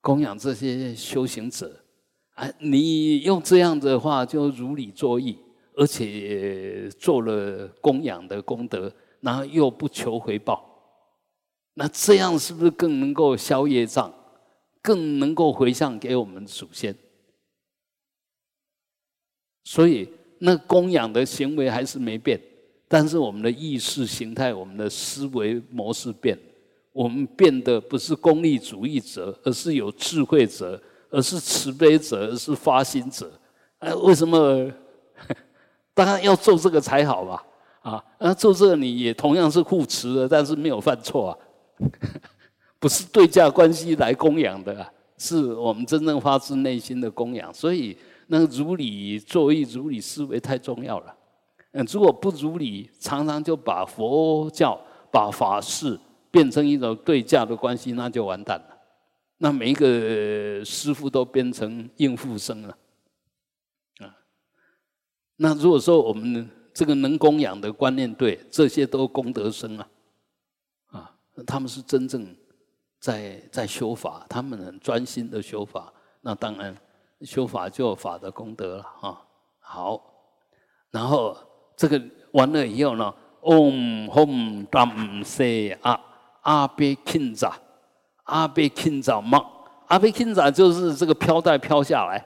[0.00, 1.78] 供养这些修行者
[2.38, 2.48] 啊。
[2.60, 5.36] 你用这样的话就如理作意。
[5.80, 10.68] 而且做了供养的功德，然后又不求回报，
[11.74, 14.12] 那这样是不是更能够消业障，
[14.82, 16.92] 更能够回向给我们祖先？
[19.62, 20.08] 所以
[20.40, 22.40] 那供养的行为还是没变，
[22.88, 26.36] 但是我们的意识形态、我们的思维模式变，
[26.92, 33.30] 我们变得不是功利主义者，而是有智慧者，而是慈悲者，而是发心者。
[33.78, 34.70] 哎，为什么？
[35.94, 37.44] 当然要做这个才好吧，
[37.82, 41.38] 啊，那做这个你也同样是护持的，但是没有犯错啊，
[42.78, 44.86] 不是对价关系来供养的，
[45.16, 47.52] 是我们真正发自内心的供养。
[47.52, 47.98] 所以
[48.28, 51.14] 那个如理作意、如理思维太重要了。
[51.72, 54.80] 嗯，如果不如理，常常就把佛教、
[55.10, 55.98] 把法事
[56.30, 58.77] 变成一种对价的关系，那就完蛋了。
[59.38, 62.76] 那每一个师傅都变成应付生了。
[64.00, 64.14] 啊
[65.36, 69.88] 那如果说我们这个能供养的观念对，这些都功德生啊，
[70.90, 71.14] 啊，
[71.46, 72.34] 他们是真正
[72.98, 76.76] 在在修法，他们很专心的修法，那当然
[77.22, 79.22] 修法就有法的功德了啊。
[79.60, 80.02] 好，
[80.90, 81.36] 然后
[81.76, 82.02] 这个
[82.32, 86.00] 完了以后呢，Om Hum Dam Se 阿
[86.42, 87.52] 阿贝 Kinza
[88.28, 89.44] 阿贝 Kinza 嘛，
[89.88, 92.24] 阿贝 Kinza 就是这个飘带飘下来。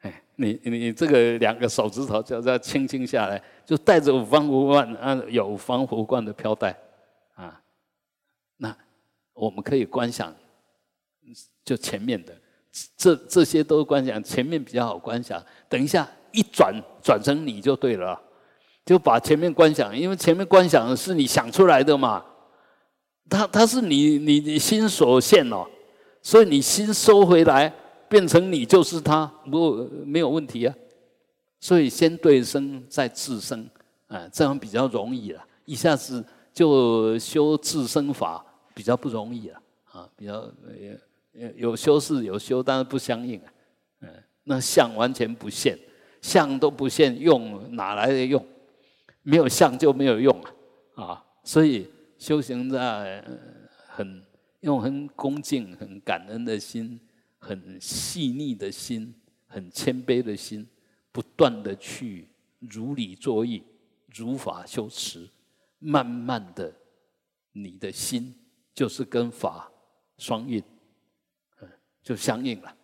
[0.00, 6.76] 哎你你这个两个手指头就这样轻轻下来，就带着五方五冠啊，有五方佛冠的飘带
[7.34, 7.58] 啊。
[8.58, 8.76] 那
[9.32, 10.34] 我们可以观想，
[11.64, 12.34] 就前面的
[12.96, 15.42] 这这些都观想，前面比较好观想。
[15.70, 18.20] 等一下一转转成你就对了，
[18.84, 22.22] 就把前面观想，因为前面观想是你想出来的嘛，
[23.28, 25.66] 他他是你你你心所现哦，
[26.22, 27.72] 所以你心收回来。
[28.08, 30.72] 变成你就是他，不没有问题啊。
[31.58, 33.68] 所以先对生再自生，
[34.06, 35.44] 啊，这样比较容易了。
[35.64, 36.24] 一下子
[36.54, 40.48] 就修自生法比较不容易了，啊，比较
[41.32, 43.52] 有有修是有修，但是不相应啊。
[44.02, 44.08] 嗯，
[44.44, 45.76] 那相完全不现，
[46.22, 48.40] 相都不现，用哪来的用？
[49.24, 50.40] 没有相就没有用
[50.94, 51.02] 啊。
[51.02, 53.24] 啊，所以修行在
[53.88, 54.24] 很
[54.60, 57.00] 用很恭敬、很感恩的心。
[57.38, 59.14] 很细腻的心，
[59.46, 60.66] 很谦卑的心，
[61.12, 62.28] 不断的去
[62.58, 63.62] 如理作意、
[64.12, 65.28] 如法修持，
[65.78, 66.74] 慢慢的，
[67.52, 68.34] 你的心
[68.74, 69.70] 就是跟法
[70.18, 70.60] 双运，
[71.60, 71.68] 嗯，
[72.02, 72.76] 就相应了。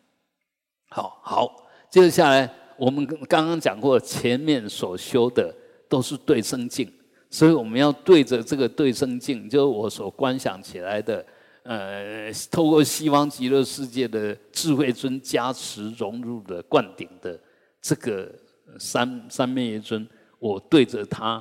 [0.91, 5.53] 好好，接着下来，我们刚刚讲过，前面所修的
[5.89, 6.93] 都是对生境，
[7.33, 11.27] 所以我们要对着这个对生镜，就是我所观想起来的。
[11.65, 17.39] 呃，透过西方极乐世界的智慧尊加持融入的灌顶的
[17.81, 18.29] 这个
[18.81, 20.05] 三三面一尊，
[20.41, 21.41] 我对着他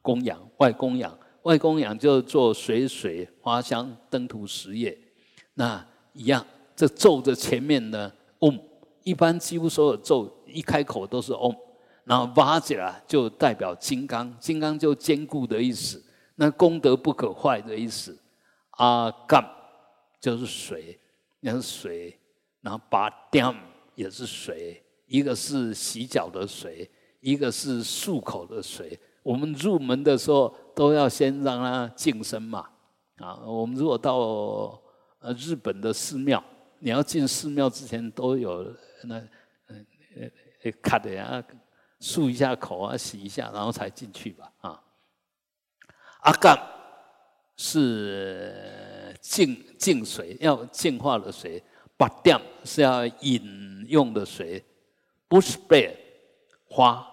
[0.00, 4.96] 供养外供养，外供养就做水水花香灯图十业，
[5.54, 6.46] 那一样，
[6.76, 8.56] 这咒的前面呢嗡，
[9.02, 11.52] 一般几乎所有咒一开口都是嗡，
[12.06, 16.02] 然后挖起来就代表金刚，金刚就坚固的意思，
[16.36, 18.18] 那功德不可坏的意思，
[18.78, 19.44] 阿干。
[20.18, 20.98] 就是水，
[21.40, 22.18] 那是水，
[22.62, 23.54] 然后把掂
[23.94, 28.98] 也是水，一个是洗脚的水，一个是漱口的水。
[29.22, 32.66] 我们入门的时候都要先让它净身嘛。
[33.18, 34.16] 啊，我们如果到
[35.20, 36.42] 呃日本的寺庙，
[36.80, 38.64] 你要进寺庙之前都有
[39.04, 39.16] 那
[39.68, 39.76] 呃
[40.64, 41.44] 呃卡的呀，
[42.06, 44.52] 漱一下口啊，洗一下，然后才进去吧。
[44.60, 44.82] 啊，
[46.20, 46.56] 阿干
[47.56, 48.72] 是。
[49.18, 51.60] 净净水要净化的水，
[51.96, 54.64] 八点是要饮用的水，
[55.26, 55.98] 不是被
[56.68, 57.04] 花，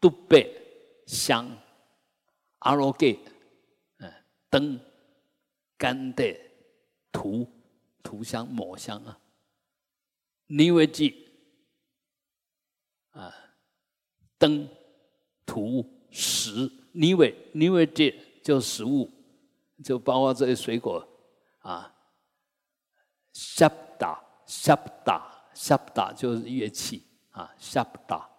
[0.00, 0.50] 都被
[1.06, 1.46] 香，
[2.60, 3.18] 阿罗给，
[3.98, 4.10] 嗯，
[4.48, 4.80] 灯，
[5.76, 6.34] 干的
[7.10, 7.46] 涂
[8.02, 9.18] 涂香抹香啊，
[10.46, 11.28] 尼维记
[13.10, 13.34] 啊，
[14.42, 14.68] 灯
[15.46, 19.08] 涂食，尼维尼维记就食物。
[19.84, 21.04] 就包括这些水果
[21.58, 21.92] 啊，
[23.32, 28.30] 夏达夏达夏达就是乐器啊，夏达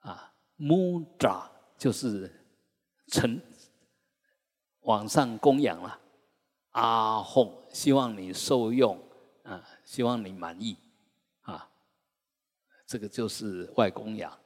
[0.00, 2.30] 啊，木扎就是
[3.06, 3.40] 成
[4.80, 5.98] 往上供养了，
[6.72, 9.02] 阿哄希望你受用
[9.44, 10.76] 啊，希望你满意
[11.40, 11.66] 啊，
[12.86, 14.38] 这个就是外供养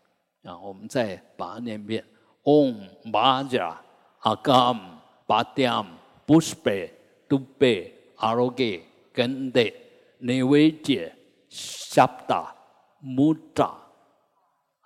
[0.46, 2.04] 啊，我们再把它念一遍
[2.44, 3.76] ：Om baja
[4.22, 5.86] Agam Badam
[6.24, 6.90] Buspe
[7.28, 8.82] Dupe Aroge
[9.12, 9.74] Gende
[10.20, 11.12] Nivedya
[11.50, 12.54] Shabda
[13.02, 13.74] muda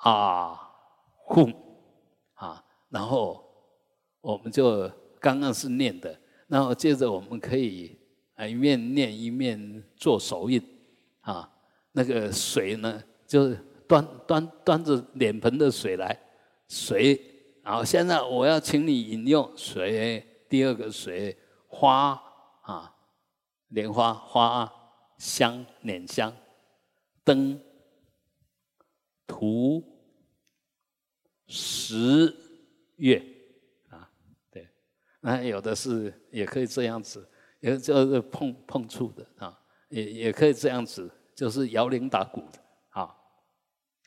[0.02, 1.54] Ahum
[2.34, 3.44] 啊，然后
[4.22, 6.18] 我们就刚刚是念的，
[6.48, 7.98] 然后接着我们可以
[8.34, 10.62] 啊一面念一面做手印。
[11.20, 11.52] 啊，
[11.92, 13.54] 那个水呢就。
[13.90, 16.16] 端端端着脸盆的水来
[16.68, 17.20] 水，
[17.64, 20.24] 然后现在我要请你饮用水。
[20.48, 21.36] 第二个水
[21.66, 22.20] 花
[22.62, 22.94] 啊，
[23.68, 24.72] 莲花花
[25.18, 26.32] 香捻香
[27.24, 27.60] 灯
[29.26, 29.84] 图
[31.48, 32.32] 十
[32.96, 33.20] 月
[33.88, 34.08] 啊，
[34.50, 34.68] 对，
[35.20, 42.60] 那有的是也可以这样子，也就是碰碰触的啊，也也可以这样子，就是摇铃打鼓的。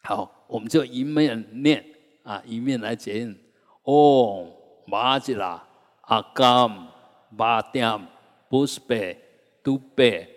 [0.04, 1.84] 好，我们就一面念
[2.24, 3.38] 啊，一面来结印。
[3.84, 4.48] 哦，
[4.86, 5.66] 马吉拉。
[6.02, 6.90] 阿甘、
[7.38, 8.08] 巴点、
[8.50, 9.18] 布斯贝、
[9.64, 10.28] 杜贝、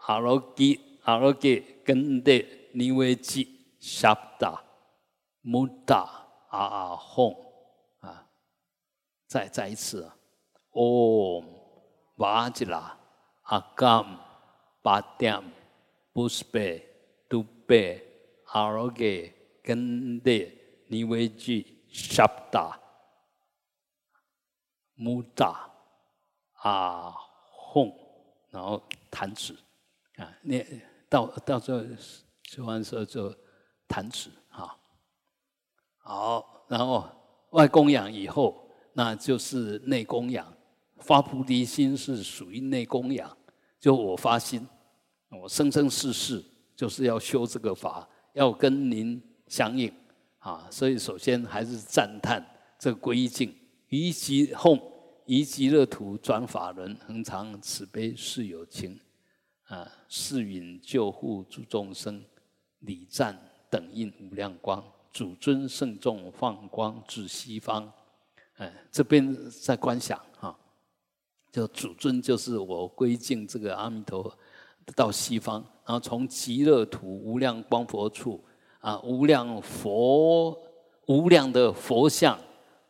[0.00, 2.30] 阿罗吉、阿罗吉、根德、
[2.72, 3.48] 尼维吉、
[3.80, 4.62] 沙达、
[5.40, 6.06] 穆达、
[6.50, 7.34] 阿阿哄
[8.00, 8.26] 啊！
[9.26, 10.14] 再再一次啊！
[10.72, 11.42] 哦，
[12.18, 12.98] 巴吉拉、
[13.44, 14.04] 阿甘、
[14.82, 15.42] 巴点、
[16.12, 16.86] 布斯贝、
[17.30, 18.13] 杜贝、
[18.54, 19.04] 阿罗格、
[19.62, 20.30] 根德、
[20.86, 22.80] 尼维吉、沙达。
[24.96, 25.68] 木扎
[26.52, 27.12] 啊
[27.50, 27.92] 哄，
[28.48, 29.52] 然后弹指
[30.14, 30.64] 啊，那
[31.08, 31.84] 到到这候
[32.44, 33.34] 说完时候就
[33.88, 34.78] 弹指啊，
[35.98, 37.10] 好，然后
[37.50, 40.46] 外供养以后，那就是内供养。
[41.00, 43.36] 发菩提心是属于内供养，
[43.80, 44.64] 就我发心，
[45.42, 46.42] 我生生世世
[46.76, 49.92] 就是要修这个法，要跟您相应
[50.38, 50.68] 啊。
[50.70, 52.46] 所以首先还是赞叹
[52.78, 53.52] 这个归境。
[53.88, 54.78] 于极后，
[55.26, 59.00] 于极乐土转法轮，恒常慈悲是有情，
[59.64, 62.22] 啊，誓允救护诸众生，
[62.80, 63.38] 礼赞
[63.70, 67.90] 等印无量光，主尊圣众放光至西方。
[68.56, 70.56] 哎，这边在观想哈，
[71.52, 74.36] 就主尊就是我归敬这个阿弥陀佛
[74.94, 78.42] 到西方，然后从极乐土无量光佛处
[78.80, 80.58] 啊，无量佛
[81.06, 82.38] 无量的佛像。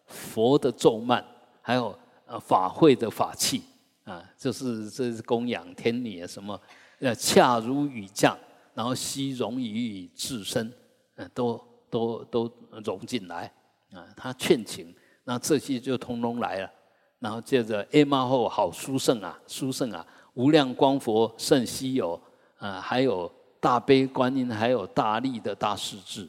[0.07, 1.25] 佛的咒曼，
[1.63, 3.63] 还有呃法会的法器
[4.05, 6.61] 啊，就是这是供养天女啊什么，
[7.01, 8.37] 呃恰如雨降，
[8.75, 10.71] 然后悉融于自身，
[11.17, 11.59] 呃，都
[11.89, 12.53] 都都
[12.85, 13.51] 融进来
[13.93, 14.05] 啊。
[14.15, 14.95] 他劝请，
[15.25, 16.71] 那这些就通通来了。
[17.19, 22.21] 然后接着 A 妈后好殊胜啊，殊胜啊，无量光佛甚稀有
[22.65, 23.31] 啊，还有
[23.61, 26.27] 大悲观音，还有大力的大势至，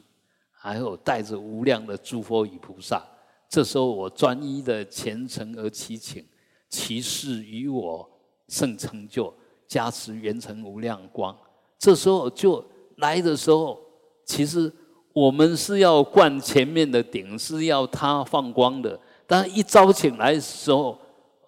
[0.52, 3.02] 还有带着无量的诸佛与菩萨。
[3.48, 6.22] 这时候我专一的虔诚而祈请，
[6.68, 8.06] 其事与我
[8.50, 9.32] 甚成就，
[9.66, 11.34] 加持圆成无量光。
[11.78, 12.62] 这时候就
[12.96, 13.80] 来的时候，
[14.26, 14.70] 其实
[15.14, 19.00] 我们是要灌前面的顶，是要他放光的。
[19.26, 20.98] 但一招请来的时候，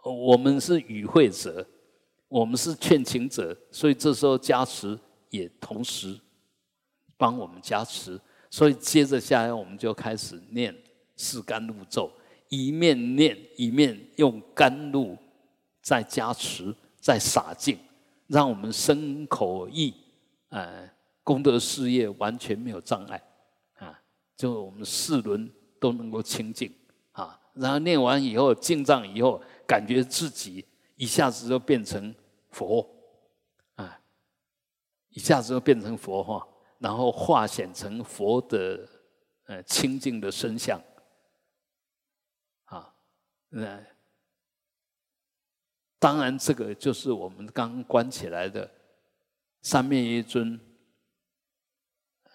[0.03, 1.67] 我们是与会者，
[2.29, 4.99] 我们是劝请者，所以这时候加持
[5.31, 6.19] 也同时
[7.17, 8.21] 帮我们加持。
[8.51, 10.75] 所以接着下来，我们就开始念
[11.17, 12.11] 四甘露咒，
[12.49, 15.17] 一面念一面用甘露
[15.83, 17.79] 在加持，在洒净，
[18.27, 19.95] 让我们身口意。
[20.51, 20.89] 呃，
[21.23, 23.23] 功德事业完全没有障碍，
[23.77, 24.01] 啊，
[24.35, 26.73] 就我们四轮都能够清净，
[27.13, 30.65] 啊，然后念完以后进藏以后，感觉自己
[30.99, 32.15] 一下子就变成
[32.51, 32.87] 佛，
[33.77, 34.01] 啊，
[35.11, 36.47] 一下子就变成佛哈，
[36.79, 38.87] 然后化显成佛的
[39.47, 40.79] 呃清净的身相，
[42.65, 42.93] 啊，
[43.49, 43.81] 那
[46.01, 48.71] 当然这个就是我们刚关起来的。
[49.61, 50.59] 三面一尊，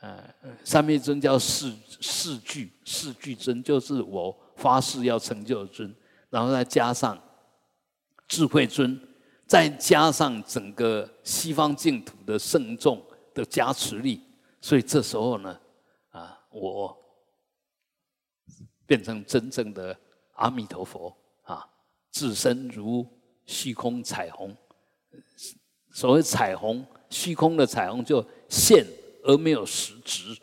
[0.02, 0.34] 呃，
[0.64, 5.95] 三面一尊叫四四具，四具尊就是我发誓要成就的尊，
[6.30, 7.18] 然后再加上
[8.34, 8.99] 智慧尊，
[9.45, 12.99] 再加上整个西方净土的圣众
[13.31, 14.19] 的加持力，
[14.60, 15.60] 所以这时候呢，
[16.10, 16.97] 啊，我
[18.88, 19.95] 变成真正的
[20.34, 21.64] 阿弥陀佛啊，
[22.10, 23.07] 自身如
[23.45, 24.57] 虚空彩虹，
[25.91, 26.84] 所谓彩虹。
[27.11, 28.84] 虚空的彩虹就现
[29.23, 30.35] 而没有实质，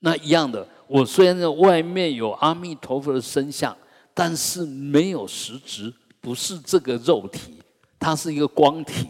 [0.00, 3.78] 那一样的，我虽然在外面有阿弥陀佛的身相，
[4.12, 5.94] 但是没有实质，
[6.28, 7.54] 不是这个肉体，
[7.98, 9.08] 它是一个光体，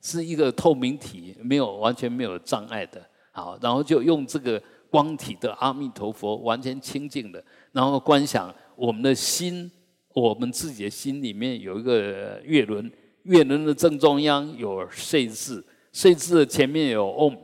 [0.00, 3.04] 是一个透明体，没有完全没有障碍的。
[3.32, 9.68] 好，然后就用这个光体的阿弥陀佛，完全清净的，然后观想我们的心，
[10.14, 12.88] 我们自己的心里面有一个月轮，
[13.24, 15.66] 月轮的正中央有岁字。
[15.90, 17.36] 岁字的前面有 Om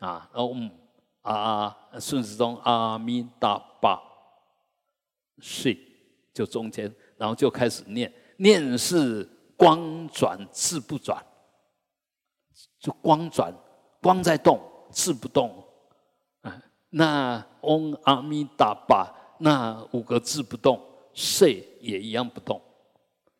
[0.00, 0.70] 啊，Om
[1.22, 3.98] 啊，顺时钟阿弥达巴，
[5.40, 5.74] 岁
[6.34, 11.24] 就中间，然后就开始念，念是光转字不转，
[12.78, 13.54] 就光转，
[14.00, 15.64] 光在动，字不动
[16.42, 16.62] 啊。
[16.90, 20.80] 那嗡阿弥达巴那五个字不动，
[21.12, 22.60] 睡也一样不动，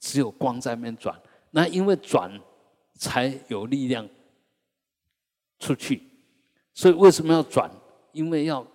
[0.00, 1.18] 只有光在面转。
[1.50, 2.40] 那因为转
[2.94, 4.08] 才有力量。
[5.60, 6.02] 出去，
[6.74, 7.70] 所以为什么要转？
[8.12, 8.66] 因为要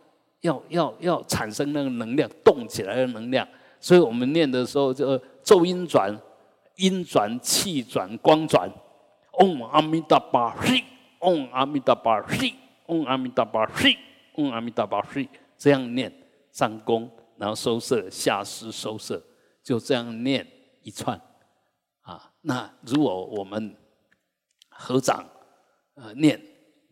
[0.42, 3.48] 要要要产生那个能量，动起来的能量。
[3.80, 6.16] 所以我们念的时候，就咒音转、
[6.76, 8.72] 音转、气转、光转。
[9.40, 10.84] 嗡阿弥达巴嘿，
[11.22, 12.54] 嗡阿弥达巴嘿，
[12.86, 13.98] 嗡阿弥达巴嘿，
[14.36, 15.28] 嗡阿弥达巴嘿，
[15.58, 16.14] 这样念
[16.52, 19.20] 上弓，然后收摄下施收摄，
[19.64, 20.46] 就这样念
[20.84, 21.20] 一串。
[22.02, 23.76] 啊，那如果我们
[24.70, 25.28] 合掌
[25.96, 26.40] 呃念。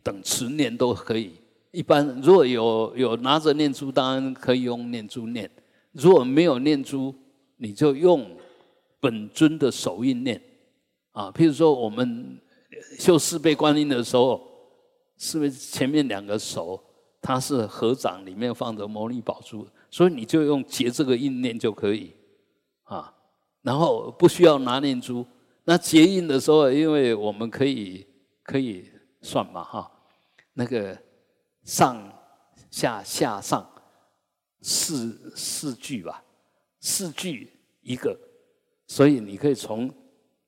[0.03, 1.33] 等持念都可以。
[1.71, 5.45] 一般如果有有拿着念珠，当然可以用念珠念；
[5.91, 7.13] 如果没有念珠，
[7.57, 8.25] 你就用
[8.99, 10.41] 本尊的手印念。
[11.11, 12.39] 啊，譬如说我们
[12.99, 14.47] 修四倍观音的时候，
[15.17, 16.83] 是不是前面两个手
[17.21, 22.13] 它是合掌，里面放着摩尼宝珠，所以你就用结这个印念就可以。
[22.83, 23.13] 啊，
[23.63, 25.25] 然后不需要拿念珠。
[25.65, 28.05] 那结印的时候，因为我们可以
[28.43, 28.89] 可以
[29.21, 29.91] 算嘛，哈。
[30.53, 30.97] 那个
[31.63, 32.11] 上
[32.71, 33.67] 下下上
[34.61, 36.23] 四四句吧，
[36.79, 37.51] 四句
[37.81, 38.17] 一个，
[38.87, 39.93] 所以你可以从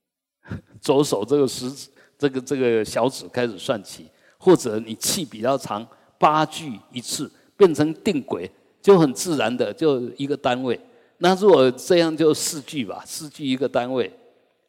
[0.81, 4.07] 左手这个食指这个这个小指开始算起，
[4.37, 5.85] 或者你气比较长，
[6.17, 8.49] 八句一次变成定轨，
[8.81, 10.79] 就很自然的就一个单位。
[11.17, 14.11] 那如果这样就四句吧，四句一个单位，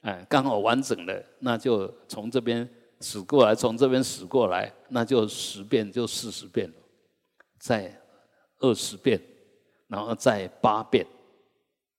[0.02, 2.68] 哎，刚好完整的，那就从这边。
[3.02, 6.74] 数过来，从这边数过来，那就十遍，就四十遍了，
[7.58, 7.98] 再
[8.58, 9.18] 二十遍，
[9.88, 11.06] 然后再八遍，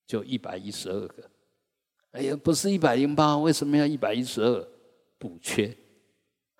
[0.05, 1.30] 就一百一十二个。
[2.11, 4.67] 哎呀，不是一百零八，为什么要一百一十二？
[5.17, 5.73] 补缺。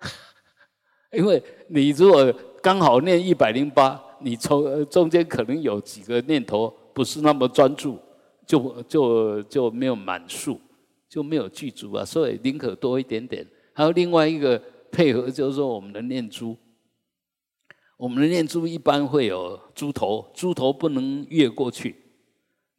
[1.12, 7.98] 因为你如果刚好念一百零八，你从中间可能有几个念头不是那么专注，
[8.46, 10.58] 就就就没有满数，
[11.08, 13.46] 就没有具足啊，所以宁可多一点点。
[13.74, 16.56] 还有另外一个配合，就是说我们的念珠，
[17.98, 21.96] 我们的念珠一般会有珠头，珠头不能越过去。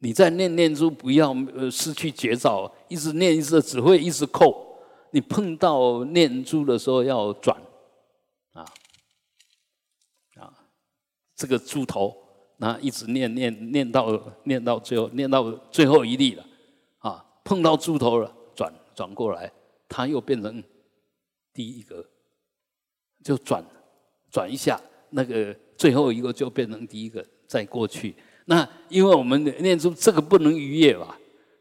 [0.04, 4.76] 你在念念珠，不要呃失去节奏，一直念一直只会一直扣。
[5.12, 7.56] 你碰到念珠的时候要转，
[8.52, 8.62] 啊
[10.34, 10.52] 啊，
[11.34, 12.14] 这个珠头，
[12.58, 16.44] 那一直念念念到念到最后，念到最后一粒了，
[16.98, 19.50] 啊，碰到珠头了，转转过来，
[19.88, 20.62] 它又变成
[21.54, 22.04] 第一个，
[23.24, 23.64] 就转
[24.30, 24.78] 转一下。
[25.08, 28.14] 那个最后一个就变成第一个，再过去。
[28.46, 31.18] 那因为我们念珠这个不能逾越吧？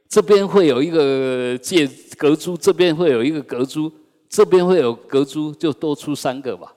[0.09, 1.87] 这边会有一个界
[2.17, 3.91] 隔珠，这边会有一个隔珠，
[4.29, 6.73] 这边会有隔珠，就多出三个吧。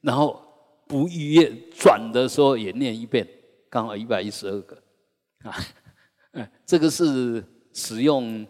[0.00, 0.40] 然后
[0.86, 3.26] 不逾越转的时候也念一遍，
[3.68, 4.76] 刚好一百一十二个
[5.42, 5.54] 啊。
[6.32, 8.46] 嗯， 这个是使用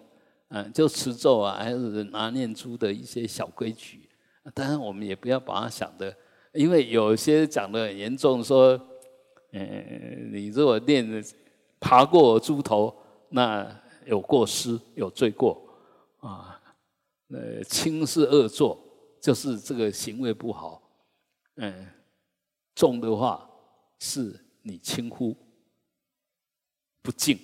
[0.48, 4.08] 嗯就持咒啊，还是拿念珠的一些小规矩。
[4.54, 6.14] 当然我们也不要把它想的。
[6.52, 8.76] 因为有些讲的很严重，说，
[9.52, 11.24] 嗯，你如果念
[11.78, 12.94] 爬过猪头，
[13.30, 13.66] 那
[14.06, 15.60] 有过失，有罪过，
[16.18, 16.60] 啊，
[17.28, 18.78] 呃，轻是恶作，
[19.20, 20.82] 就是这个行为不好，
[21.56, 21.86] 嗯，
[22.74, 23.48] 重的话
[23.98, 25.36] 是你轻忽
[27.02, 27.38] 不敬，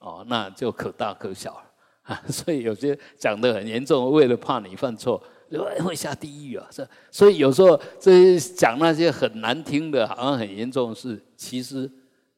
[0.00, 1.72] 哦，那就可大可小了，
[2.02, 5.22] 啊，所以有些讲的很严重，为了怕你犯错。
[5.58, 6.66] 会下地狱啊！
[6.70, 11.90] 这 所以有时候这些讲那些很难听的，好像很严重的事，其实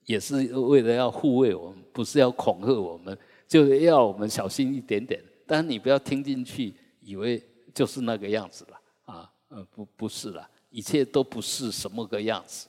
[0.06, 3.16] 也是为了要护卫我们，不是要恐吓我们，
[3.46, 5.22] 就是要我们小心一点点。
[5.46, 7.42] 但你不要听进去，以为
[7.74, 9.30] 就是那个样子了啊！
[9.48, 12.68] 呃，不，不是了，一切都不是什么个样子，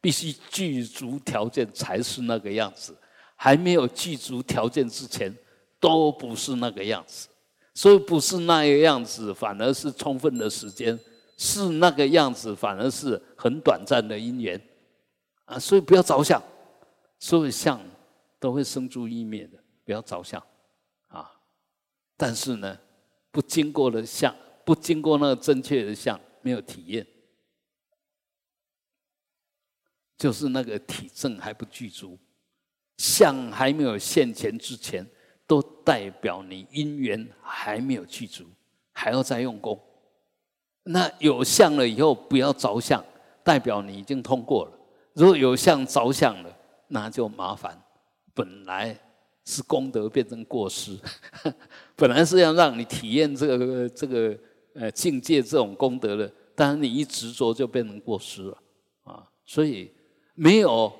[0.00, 2.94] 必须具足条件才是那个样子。
[3.40, 5.32] 还没有具足条件之前，
[5.78, 7.28] 都不是那个样子。
[7.78, 10.98] 所以不是那个样子，反而是充分的时间；
[11.36, 14.60] 是那个样子，反而是很短暂的因缘
[15.44, 15.56] 啊！
[15.60, 16.42] 所以不要着相，
[17.20, 17.80] 所有相
[18.40, 20.44] 都会生住意灭的，不要着相
[21.06, 21.30] 啊！
[22.16, 22.76] 但是呢，
[23.30, 24.34] 不经过的相，
[24.64, 27.06] 不经过那个正确的相，没有体验，
[30.16, 32.18] 就是那个体证还不具足，
[32.96, 35.08] 相还没有现前之前。
[35.48, 38.44] 都代表你因缘还没有具足，
[38.92, 39.80] 还要再用功。
[40.84, 43.02] 那有相了以后，不要着相，
[43.42, 44.72] 代表你已经通过了。
[45.14, 46.56] 如果有相着相了，
[46.88, 47.82] 那就麻烦。
[48.34, 48.96] 本来
[49.44, 50.96] 是功德变成过失，
[51.96, 54.38] 本来是要让你体验这个这个
[54.74, 58.62] 呃境界这种功德的，但是你一执着就变成过失了
[59.04, 59.26] 啊。
[59.46, 59.90] 所以
[60.34, 60.92] 没有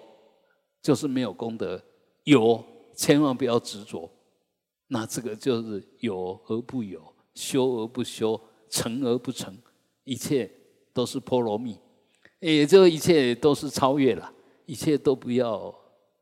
[0.82, 1.80] 就是没有功德，
[2.24, 2.64] 有
[2.96, 4.10] 千万不要执着。
[4.90, 8.40] 那这个就是有而不有，修而不修，
[8.70, 9.54] 成而不成，
[10.04, 10.50] 一切
[10.94, 11.78] 都是波罗蜜，
[12.40, 14.32] 也就一切都是超越了，
[14.64, 15.74] 一切都不要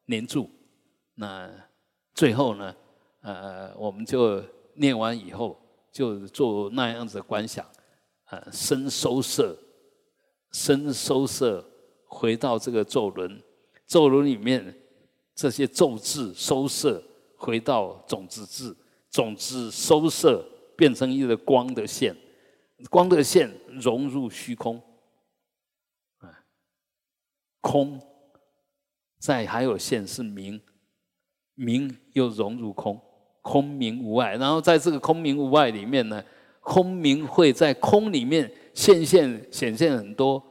[0.07, 0.51] 黏住。
[1.15, 1.49] 那
[2.13, 2.75] 最后呢，
[3.21, 4.43] 呃，我们就
[4.75, 5.57] 念完以后，
[5.93, 7.65] 就做那样子的观想，
[8.31, 9.57] 呃，身收摄，
[10.51, 11.65] 身收摄，
[12.07, 13.41] 回到这个咒轮，
[13.87, 14.77] 咒轮里面
[15.37, 17.01] 这些咒字收摄。
[17.37, 18.75] 回到种子质，
[19.11, 20.45] 种子收摄
[20.77, 22.17] 变成一个光的线，
[22.91, 24.81] 光的线融入虚空，
[26.19, 26.29] 啊，
[27.61, 28.01] 空，
[29.19, 30.61] 再还有线是明，
[31.55, 33.01] 明又融入空，
[33.43, 34.37] 空明无碍。
[34.37, 36.23] 然后在这个空明无碍里面呢，
[36.61, 40.43] 空明会在空里面现现显现很多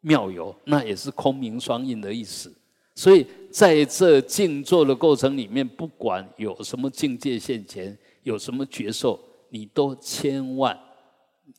[0.00, 2.52] 妙有，那也是空明双印的意思。
[2.94, 9.18] 所以在这静坐的过程里面，不管有什么境界现前，有什么觉受，
[9.48, 10.78] 你都千万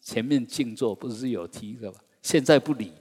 [0.02, 1.98] 前面静坐不是有提个吗？
[2.22, 2.92] 现在不理，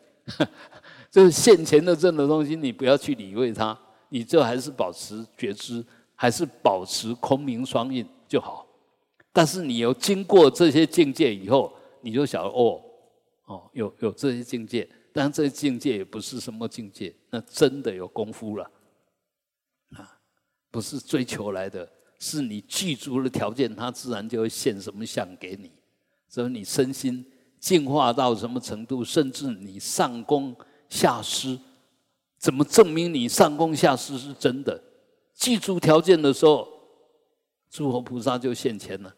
[1.11, 5.85] 就是现前的这种东西，你不要去理会它，你就还是保持觉知，
[6.15, 8.67] 还是保持空明双印就好。
[9.33, 12.81] 但是你有经过这些境界以后，你就晓得哦，
[13.47, 14.89] 哦，有有这些境界。
[15.13, 18.71] 但这些境界也不是什么境界，那真的有功夫了，
[20.71, 21.89] 不是追求来的，
[22.19, 25.71] 是你具足了条件，它自然就会现什么相给你。
[26.29, 27.25] 所以你身心
[27.59, 30.55] 进化到什么程度，甚至你上功
[30.89, 31.59] 下施，
[32.39, 34.81] 怎么证明你上功下施是真的？
[35.35, 36.69] 具足条件的时候，
[37.71, 39.11] 诸佛菩萨就现前了；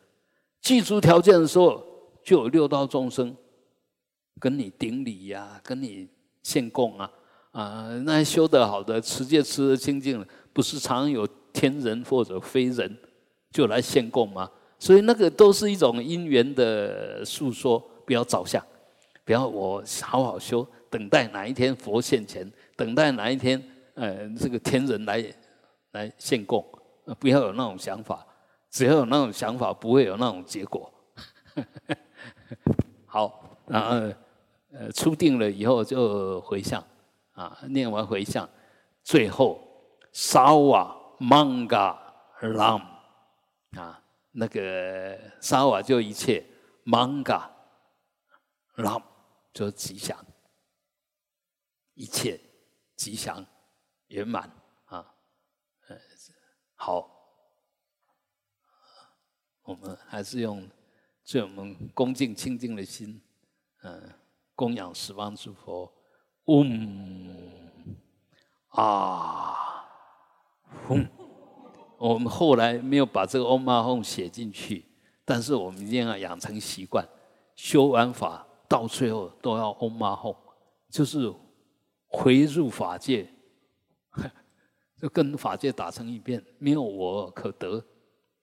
[0.61, 1.85] 具足条件的时候，
[2.25, 3.37] 就有六道众生。
[4.41, 6.09] 跟你顶礼呀，跟你
[6.43, 7.11] 献供啊，
[7.53, 12.97] 啊，那些修得好的、持戒持得清净，不是常有天人或者非人
[13.51, 14.51] 就来献供吗？
[14.79, 18.61] 所以那个都是一种因缘的诉说，不要着相，
[19.25, 23.63] 不要我好好修，等待哪一天佛现前，等待哪一天
[23.95, 25.25] 呃这个天人来
[25.93, 26.67] 来献供，
[27.21, 28.27] 不要有那种想法，
[28.71, 30.93] 只要有那种想法，不会有那种结果。
[33.07, 34.13] 好，然后
[34.73, 36.83] 呃初定了以后就回向
[37.35, 38.49] 啊，念完回向，
[39.05, 39.61] 最后
[40.11, 41.97] 烧瓦曼嘎
[42.41, 42.81] 朗
[43.77, 46.45] 啊，那个沙瓦就一切
[46.83, 47.49] 曼嘎
[48.75, 49.01] 朗
[49.53, 50.19] 就吉祥，
[51.95, 52.41] 一切
[52.97, 53.47] 吉祥
[54.09, 54.51] 圆满。
[54.87, 55.15] 啊，
[55.87, 55.97] 呃
[56.75, 57.09] 好，
[59.63, 60.69] 我们还是用。
[61.23, 63.23] 所以我们恭敬清净的心，
[63.83, 64.13] 嗯，
[64.57, 65.95] 供养十方诸佛，
[66.47, 67.39] 嗡
[68.71, 69.72] 啊。
[70.89, 71.09] 嗡。
[71.99, 74.85] 我们后来没有把这个嗡嘛吽写进去，
[75.25, 77.07] 但是我们一定要养成习惯，
[77.55, 80.37] 修完法到最后都要嗡嘛吽，
[80.91, 81.33] 就是
[82.09, 83.29] 回入法界，
[85.01, 87.85] 就跟法界打成一片，没有我可得，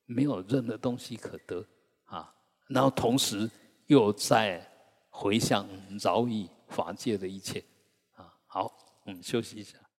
[0.05, 1.65] 没有任何东西可得
[2.05, 2.33] 啊。
[2.67, 3.49] 然后同时
[3.87, 4.65] 又在
[5.09, 5.67] 回向
[5.99, 7.61] 饶益法界的一切，
[8.15, 8.71] 啊，好，
[9.03, 9.79] 我们休息一下。